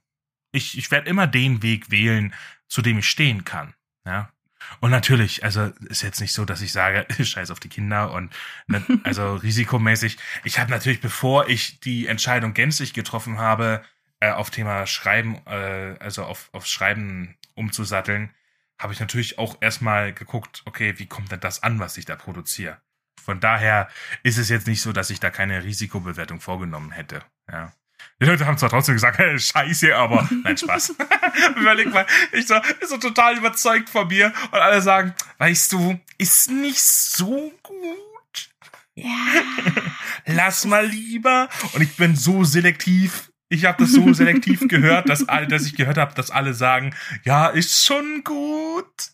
[0.51, 2.33] Ich, ich werde immer den Weg wählen,
[2.67, 3.73] zu dem ich stehen kann.
[4.05, 4.31] Ja.
[4.79, 8.33] Und natürlich, also ist jetzt nicht so, dass ich sage, scheiß auf die Kinder und
[8.67, 10.17] ne, also risikomäßig.
[10.43, 13.83] Ich habe natürlich, bevor ich die Entscheidung gänzlich getroffen habe,
[14.19, 18.31] äh, auf Thema Schreiben, äh, also auf, auf Schreiben umzusatteln,
[18.79, 22.15] habe ich natürlich auch erstmal geguckt, okay, wie kommt denn das an, was ich da
[22.15, 22.79] produziere?
[23.23, 23.89] Von daher
[24.23, 27.23] ist es jetzt nicht so, dass ich da keine Risikobewertung vorgenommen hätte.
[27.51, 27.73] Ja.
[28.19, 30.95] Die Leute haben zwar trotzdem gesagt, hey, scheiße, aber nein, Spaß.
[31.55, 32.55] Überleg mal, ich so,
[32.87, 38.49] so total überzeugt von mir und alle sagen, weißt du, ist nicht so gut.
[38.95, 39.27] Ja.
[40.25, 41.47] Lass mal lieber.
[41.73, 43.31] Und ich bin so selektiv.
[43.49, 46.93] Ich habe das so selektiv gehört, dass alle, dass ich gehört habe, dass alle sagen,
[47.23, 49.11] ja, ist schon gut.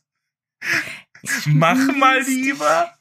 [1.45, 2.97] Mach mal lieber.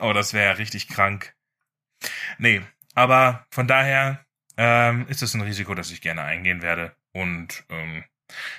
[0.00, 1.34] oh, das wäre ja richtig krank.
[2.38, 2.62] Nee,
[2.94, 4.24] aber von daher
[4.56, 6.96] ähm, ist es ein Risiko, das ich gerne eingehen werde.
[7.12, 8.04] Und ähm,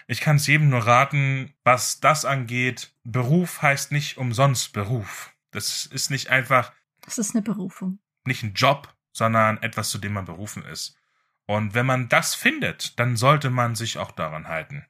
[0.08, 2.94] ich kann es jedem nur raten, was das angeht.
[3.04, 5.34] Beruf heißt nicht umsonst Beruf.
[5.52, 6.74] Das ist nicht einfach.
[7.02, 8.00] Das ist eine Berufung.
[8.26, 10.98] Nicht ein Job, sondern etwas, zu dem man berufen ist.
[11.46, 14.86] Und wenn man das findet, dann sollte man sich auch daran halten.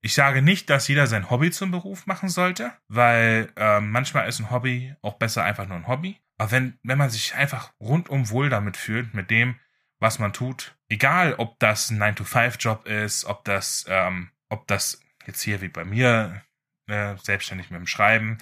[0.00, 4.38] Ich sage nicht, dass jeder sein Hobby zum Beruf machen sollte, weil äh, manchmal ist
[4.38, 6.20] ein Hobby auch besser einfach nur ein Hobby.
[6.36, 9.58] Aber wenn, wenn man sich einfach rundum wohl damit fühlt, mit dem,
[9.98, 15.42] was man tut, egal ob das ein 9-to-5-Job ist, ob das, ähm, ob das jetzt
[15.42, 16.42] hier wie bei mir,
[16.86, 18.38] äh, selbstständig mit dem Schreiben,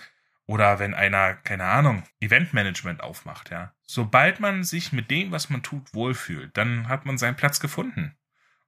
[0.47, 3.75] oder wenn einer, keine Ahnung, Eventmanagement aufmacht, ja.
[3.87, 8.17] Sobald man sich mit dem, was man tut, wohlfühlt, dann hat man seinen Platz gefunden.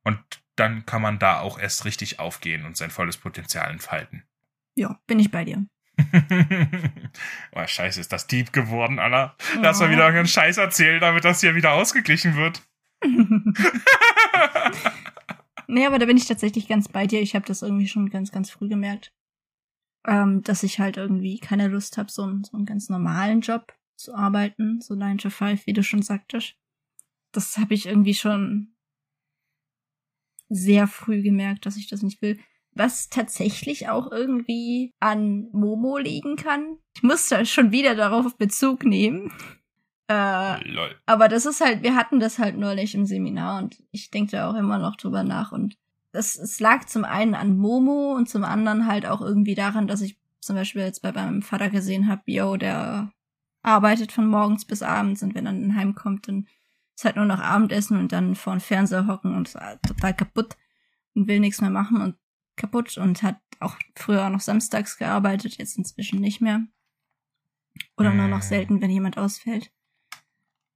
[0.03, 0.19] Und
[0.57, 4.25] dann kann man da auch erst richtig aufgehen und sein volles Potenzial entfalten.
[4.77, 5.67] Ja, bin ich bei dir.
[7.53, 9.37] oh, scheiße, ist das deep geworden, Anna.
[9.61, 12.63] Lass mal wieder irgendeinen Scheiß erzählen, damit das hier wieder ausgeglichen wird.
[15.69, 17.21] nee, aber da bin ich tatsächlich ganz bei dir.
[17.21, 19.13] Ich habe das irgendwie schon ganz, ganz früh gemerkt.
[20.07, 23.73] Ähm, dass ich halt irgendwie keine Lust habe, so, einen, so einen ganz normalen Job
[23.97, 26.57] zu arbeiten, so 9 to 5, wie du schon sagtest.
[27.33, 28.75] Das habe ich irgendwie schon
[30.51, 32.39] sehr früh gemerkt, dass ich das nicht will
[32.75, 36.79] was tatsächlich auch irgendwie an Momo liegen kann.
[36.97, 39.33] Ich muss da schon wieder darauf Bezug nehmen.
[40.09, 40.95] Äh, Lol.
[41.07, 44.51] Aber das ist halt, wir hatten das halt neulich im Seminar und ich denke da
[44.51, 45.53] auch immer noch drüber nach.
[45.53, 45.77] Und
[46.13, 50.03] das, es lag zum einen an Momo und zum anderen halt auch irgendwie daran, dass
[50.03, 53.13] ich zum Beispiel jetzt bei meinem Vater gesehen habe, yo, der
[53.63, 56.47] arbeitet von morgens bis abends und wenn er dann heimkommt, dann
[56.95, 60.15] ist halt nur noch Abendessen und dann vor dem Fernseher hocken und ist halt total
[60.15, 60.57] kaputt
[61.15, 62.15] und will nichts mehr machen und
[62.57, 66.67] kaputt und hat auch früher noch samstags gearbeitet, jetzt inzwischen nicht mehr.
[67.97, 68.43] Oder nur noch äh.
[68.43, 69.73] selten, wenn jemand ausfällt.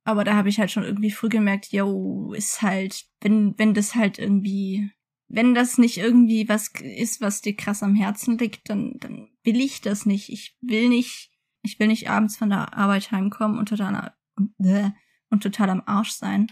[0.04, 3.94] Aber da habe ich halt schon irgendwie früh gemerkt, yo, ist halt, wenn, wenn das
[3.94, 4.90] halt irgendwie,
[5.28, 9.60] wenn das nicht irgendwie was ist, was dir krass am Herzen liegt, dann, dann will
[9.60, 10.30] ich das nicht.
[10.30, 11.30] Ich will nicht,
[11.62, 14.14] ich will nicht abends von der Arbeit heimkommen und total,
[14.60, 14.90] äh,
[15.28, 16.46] und total am Arsch sein.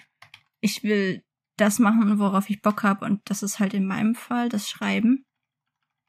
[0.61, 1.24] Ich will
[1.57, 3.05] das machen, worauf ich Bock habe.
[3.05, 5.25] Und das ist halt in meinem Fall das Schreiben,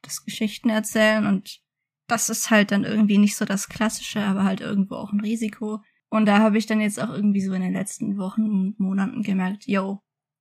[0.02, 1.26] das Geschichten erzählen.
[1.26, 1.60] Und
[2.06, 5.82] das ist halt dann irgendwie nicht so das Klassische, aber halt irgendwo auch ein Risiko.
[6.10, 9.22] Und da habe ich dann jetzt auch irgendwie so in den letzten Wochen und Monaten
[9.22, 10.00] gemerkt, yo,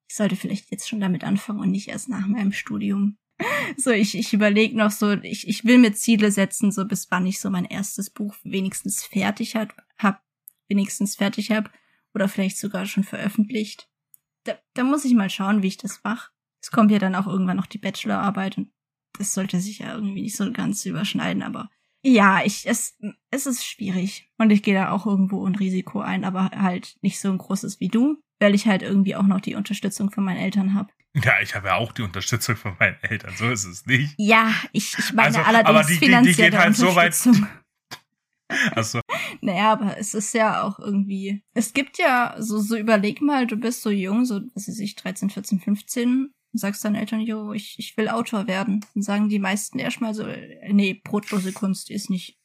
[0.10, 3.18] ich sollte vielleicht jetzt schon damit anfangen und nicht erst nach meinem Studium.
[3.76, 7.28] So, ich, ich überlege noch so, ich, ich will mir Ziele setzen, so bis wann
[7.28, 10.24] ich so mein erstes Buch wenigstens fertig hat, hab,
[10.68, 11.72] wenigstens fertig hab
[12.16, 13.90] oder vielleicht sogar schon veröffentlicht.
[14.48, 16.32] Da, da muss ich mal schauen, wie ich das mache.
[16.62, 18.72] Es kommt ja dann auch irgendwann noch die Bachelorarbeit und
[19.18, 21.70] das sollte sich ja irgendwie nicht so ganz überschneiden, aber
[22.04, 22.98] ja, ich, es,
[23.32, 24.30] es ist schwierig.
[24.38, 27.80] Und ich gehe da auch irgendwo ein Risiko ein, aber halt nicht so ein großes
[27.80, 30.90] wie du, weil ich halt irgendwie auch noch die Unterstützung von meinen Eltern habe.
[31.16, 34.14] Ja, ich habe ja auch die Unterstützung von meinen Eltern, so ist es nicht.
[34.18, 37.18] Ja, ich, ich meine also, allerdings aber die, die, die geht halt so weit.
[38.76, 39.02] Achso.
[39.42, 41.44] Naja, aber es ist ja auch irgendwie.
[41.54, 44.96] Es gibt ja, so, so überleg mal, du bist so jung, so, was weiß ich,
[44.96, 48.86] 13, 14, 15, und sagst deinen Eltern, jo, ich, ich will Autor werden.
[48.94, 50.28] Dann sagen die meisten erstmal so,
[50.70, 52.38] nee, brotlose Kunst ist nicht.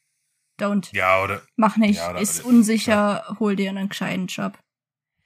[0.60, 0.94] Don't.
[0.94, 1.42] Ja, oder?
[1.56, 1.96] Mach nicht.
[1.96, 3.36] Ja, oder, ist unsicher, ja.
[3.38, 4.58] hol dir einen gescheiten Job.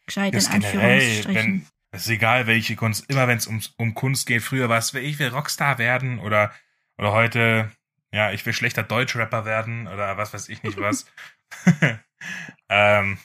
[0.06, 1.34] Gescheit in Anführungsstrichen.
[1.34, 4.78] Wenn, es ist egal, welche Kunst, immer wenn es um, um Kunst geht, früher war
[4.78, 6.52] es, ich will Rockstar werden oder,
[6.96, 7.72] oder heute,
[8.16, 11.04] ja, ich will schlechter Deutschrapper werden oder was weiß ich nicht was.
[12.70, 13.18] ähm,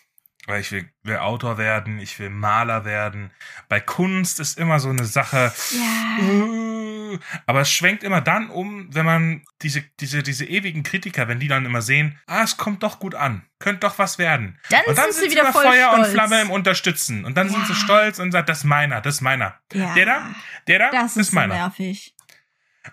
[0.48, 3.32] weil ich will, will, Autor werden, ich will Maler werden.
[3.70, 5.54] Bei Kunst ist immer so eine Sache.
[5.72, 6.24] Ja.
[6.26, 11.40] Uh, aber es schwenkt immer dann um, wenn man diese, diese, diese ewigen Kritiker, wenn
[11.40, 14.60] die dann immer sehen, ah, es kommt doch gut an, könnte doch was werden.
[14.70, 16.08] Dann und dann sind, sie wieder voll Feuer stolz.
[16.08, 17.24] und Flamme im Unterstützen.
[17.24, 17.54] Und dann ja.
[17.54, 19.58] sind sie stolz und sagen, das ist meiner, das ist meiner.
[19.72, 19.94] Ja.
[19.94, 20.36] Der da,
[20.68, 21.54] der da, das ist, ist meiner.
[21.54, 22.14] So nervig.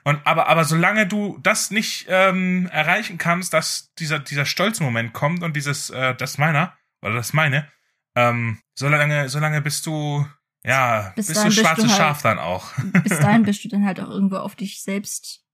[0.05, 5.43] Und aber, aber solange du das nicht ähm, erreichen kannst, dass dieser, dieser Stolzmoment kommt
[5.43, 7.71] und dieses, äh, das meiner, oder das meine,
[8.15, 10.27] ähm, solange, solange bist du,
[10.65, 12.73] ja, bis bist du schwarzes bist du halt, Schaf dann auch.
[13.03, 15.45] bis dahin bist du dann halt auch irgendwo auf dich selbst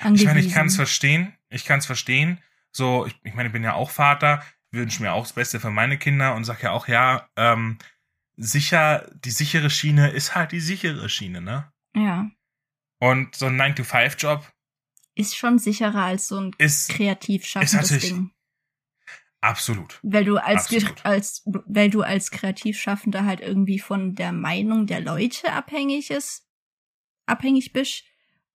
[0.00, 0.22] angewiesen.
[0.22, 1.34] Ich meine, ich kann es verstehen.
[1.50, 2.40] Ich kann es verstehen.
[2.72, 5.70] So, ich, ich meine, ich bin ja auch Vater, wünsche mir auch das Beste für
[5.70, 7.78] meine Kinder und sag ja auch, ja, ähm,
[8.36, 11.72] sicher, die sichere Schiene ist halt die sichere Schiene, ne?
[11.94, 12.30] Ja.
[13.04, 14.50] Und so ein 9-to-5-Job
[15.14, 18.30] ist schon sicherer als so ein ist, kreativ schaffendes Ding.
[19.42, 20.00] Absolut.
[20.02, 21.04] Weil du als, Absolut.
[21.04, 26.48] als, weil du als Kreativschaffender halt irgendwie von der Meinung der Leute abhängig ist,
[27.26, 28.04] abhängig bist.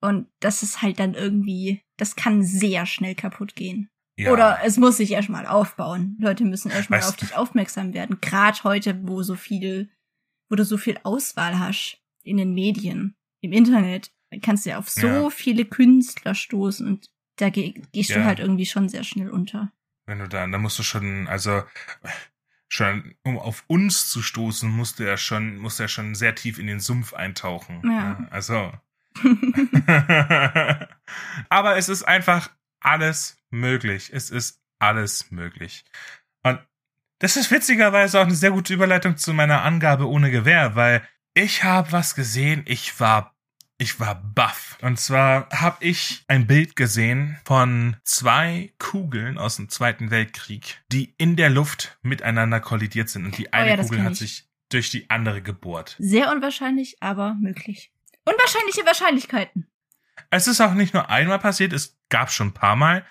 [0.02, 3.92] Und das ist halt dann irgendwie, das kann sehr schnell kaputt gehen.
[4.18, 4.32] Ja.
[4.32, 6.18] Oder es muss sich erstmal aufbauen.
[6.20, 8.18] Leute müssen erstmal auf dich aufmerksam werden.
[8.20, 9.92] Gerade heute, wo so viel,
[10.50, 14.12] wo du so viel Auswahl hast in den Medien, im Internet,
[14.42, 15.30] kannst du ja auf so ja.
[15.30, 18.18] viele Künstler stoßen und da geh, gehst ja.
[18.18, 19.72] du halt irgendwie schon sehr schnell unter.
[20.06, 21.64] Wenn du dann, da musst du schon, also
[22.68, 26.36] schon, um auf uns zu stoßen, musst du ja schon, musst du ja schon sehr
[26.36, 27.82] tief in den Sumpf eintauchen.
[27.84, 27.92] Ja.
[27.92, 28.72] ja also.
[31.50, 34.12] Aber es ist einfach alles möglich.
[34.14, 35.84] Es ist alles möglich.
[36.44, 36.60] Und
[37.20, 41.02] das ist witzigerweise auch eine sehr gute Überleitung zu meiner Angabe ohne Gewehr, weil
[41.34, 43.36] ich habe was gesehen, ich war
[43.80, 44.78] ich war baff.
[44.82, 51.16] Und zwar habe ich ein Bild gesehen von zwei Kugeln aus dem Zweiten Weltkrieg, die
[51.18, 53.26] in der Luft miteinander kollidiert sind.
[53.26, 55.96] Und die oh eine oh ja, Kugel hat sich durch die andere gebohrt.
[55.98, 57.92] Sehr unwahrscheinlich, aber möglich.
[58.26, 59.68] Unwahrscheinliche Wahrscheinlichkeiten.
[60.30, 63.06] Es ist auch nicht nur einmal passiert, es gab schon ein paar Mal.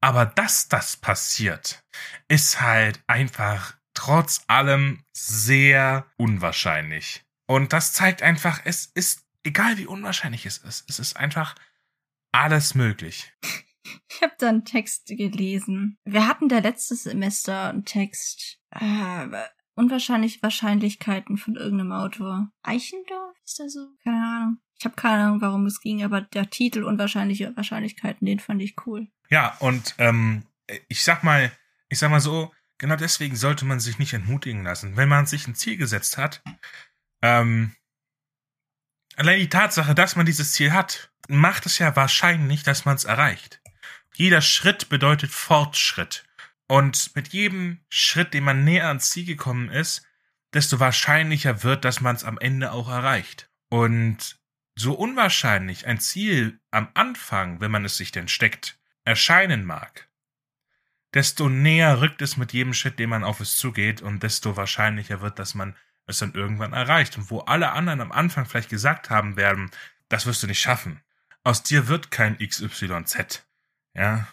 [0.00, 1.84] Aber dass das passiert,
[2.28, 7.24] ist halt einfach trotz allem sehr unwahrscheinlich.
[7.46, 11.54] Und das zeigt einfach, es ist egal wie unwahrscheinlich es ist, es ist einfach
[12.32, 13.32] alles möglich.
[14.10, 15.98] Ich habe da einen Text gelesen.
[16.04, 18.58] Wir hatten der letzte Semester einen Text.
[18.70, 19.28] Äh,
[19.74, 22.50] unwahrscheinliche Wahrscheinlichkeiten von irgendeinem Autor.
[22.62, 23.88] Eichendorf ist der so?
[24.02, 24.58] Keine Ahnung.
[24.78, 28.74] Ich habe keine Ahnung, warum es ging, aber der Titel Unwahrscheinliche Wahrscheinlichkeiten, den fand ich
[28.86, 29.08] cool.
[29.30, 30.44] Ja, und ähm,
[30.88, 31.52] ich sag mal,
[31.88, 34.96] ich sag mal so, genau deswegen sollte man sich nicht entmutigen lassen.
[34.96, 36.42] Wenn man sich ein Ziel gesetzt hat,
[37.22, 37.74] ähm,
[39.16, 43.04] Allein die Tatsache, dass man dieses Ziel hat, macht es ja wahrscheinlich, dass man es
[43.04, 43.60] erreicht.
[44.14, 46.24] Jeder Schritt bedeutet Fortschritt.
[46.66, 50.06] Und mit jedem Schritt, den man näher ans Ziel gekommen ist,
[50.52, 53.50] desto wahrscheinlicher wird, dass man es am Ende auch erreicht.
[53.68, 54.38] Und
[54.76, 60.08] so unwahrscheinlich ein Ziel am Anfang, wenn man es sich denn steckt, erscheinen mag,
[61.12, 65.20] desto näher rückt es mit jedem Schritt, den man auf es zugeht, und desto wahrscheinlicher
[65.20, 67.16] wird, dass man es dann irgendwann erreicht.
[67.16, 69.70] Und wo alle anderen am Anfang vielleicht gesagt haben werden,
[70.08, 71.00] das wirst du nicht schaffen.
[71.42, 73.46] Aus dir wird kein XYZ.
[73.94, 74.28] Ja.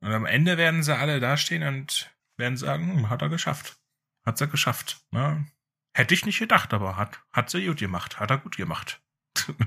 [0.00, 3.78] Und am Ende werden sie alle dastehen und werden sagen, hm, hat er geschafft.
[4.24, 5.00] Hat's er geschafft.
[5.12, 5.44] Ja.
[5.92, 8.20] Hätte ich nicht gedacht, aber hat, hat sie gut gemacht.
[8.20, 9.00] Hat er gut gemacht.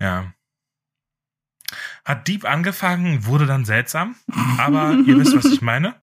[0.00, 0.32] ja.
[2.04, 4.16] Hat Dieb angefangen, wurde dann seltsam.
[4.58, 6.00] Aber ihr wisst, was ich meine.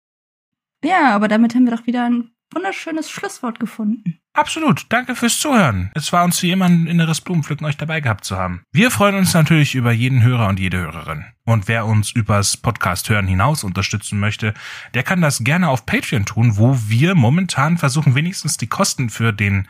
[0.84, 4.20] Ja, aber damit haben wir doch wieder ein wunderschönes Schlusswort gefunden.
[4.34, 4.86] Absolut.
[4.90, 5.92] Danke fürs Zuhören.
[5.94, 8.64] Es war uns wie immer ein inneres Blumenpflücken, euch dabei gehabt zu haben.
[8.72, 11.26] Wir freuen uns natürlich über jeden Hörer und jede Hörerin.
[11.46, 14.54] Und wer uns übers Podcast hören hinaus unterstützen möchte,
[14.96, 19.34] der kann das gerne auf Patreon tun, wo wir momentan versuchen, wenigstens die Kosten für
[19.34, 19.68] den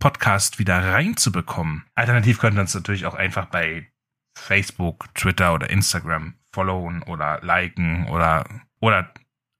[0.00, 1.84] Podcast wieder reinzubekommen.
[1.94, 3.88] Alternativ könnt ihr uns natürlich auch einfach bei
[4.36, 8.44] Facebook, Twitter oder Instagram followen oder liken oder,
[8.80, 9.12] oder,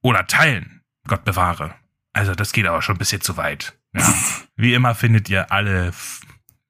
[0.02, 0.82] oder teilen.
[1.06, 1.74] Gott bewahre.
[2.14, 3.76] Also das geht aber schon ein bisschen zu weit.
[3.94, 4.02] Ja.
[4.56, 5.92] Wie immer findet ihr alle,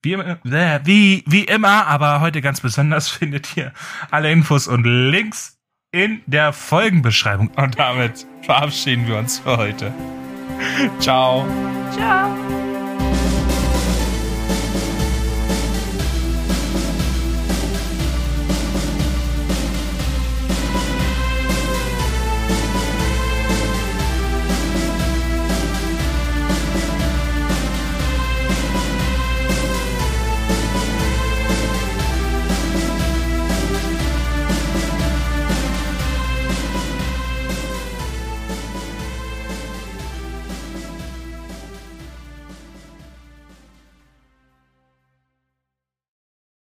[0.02, 3.72] wie, äh, wie, wie immer, aber heute ganz besonders findet ihr
[4.10, 5.58] alle Infos und Links
[5.92, 7.48] in der Folgenbeschreibung.
[7.56, 9.92] Und damit verabschieden wir uns für heute.
[10.98, 11.46] Ciao.
[11.92, 12.73] Ciao.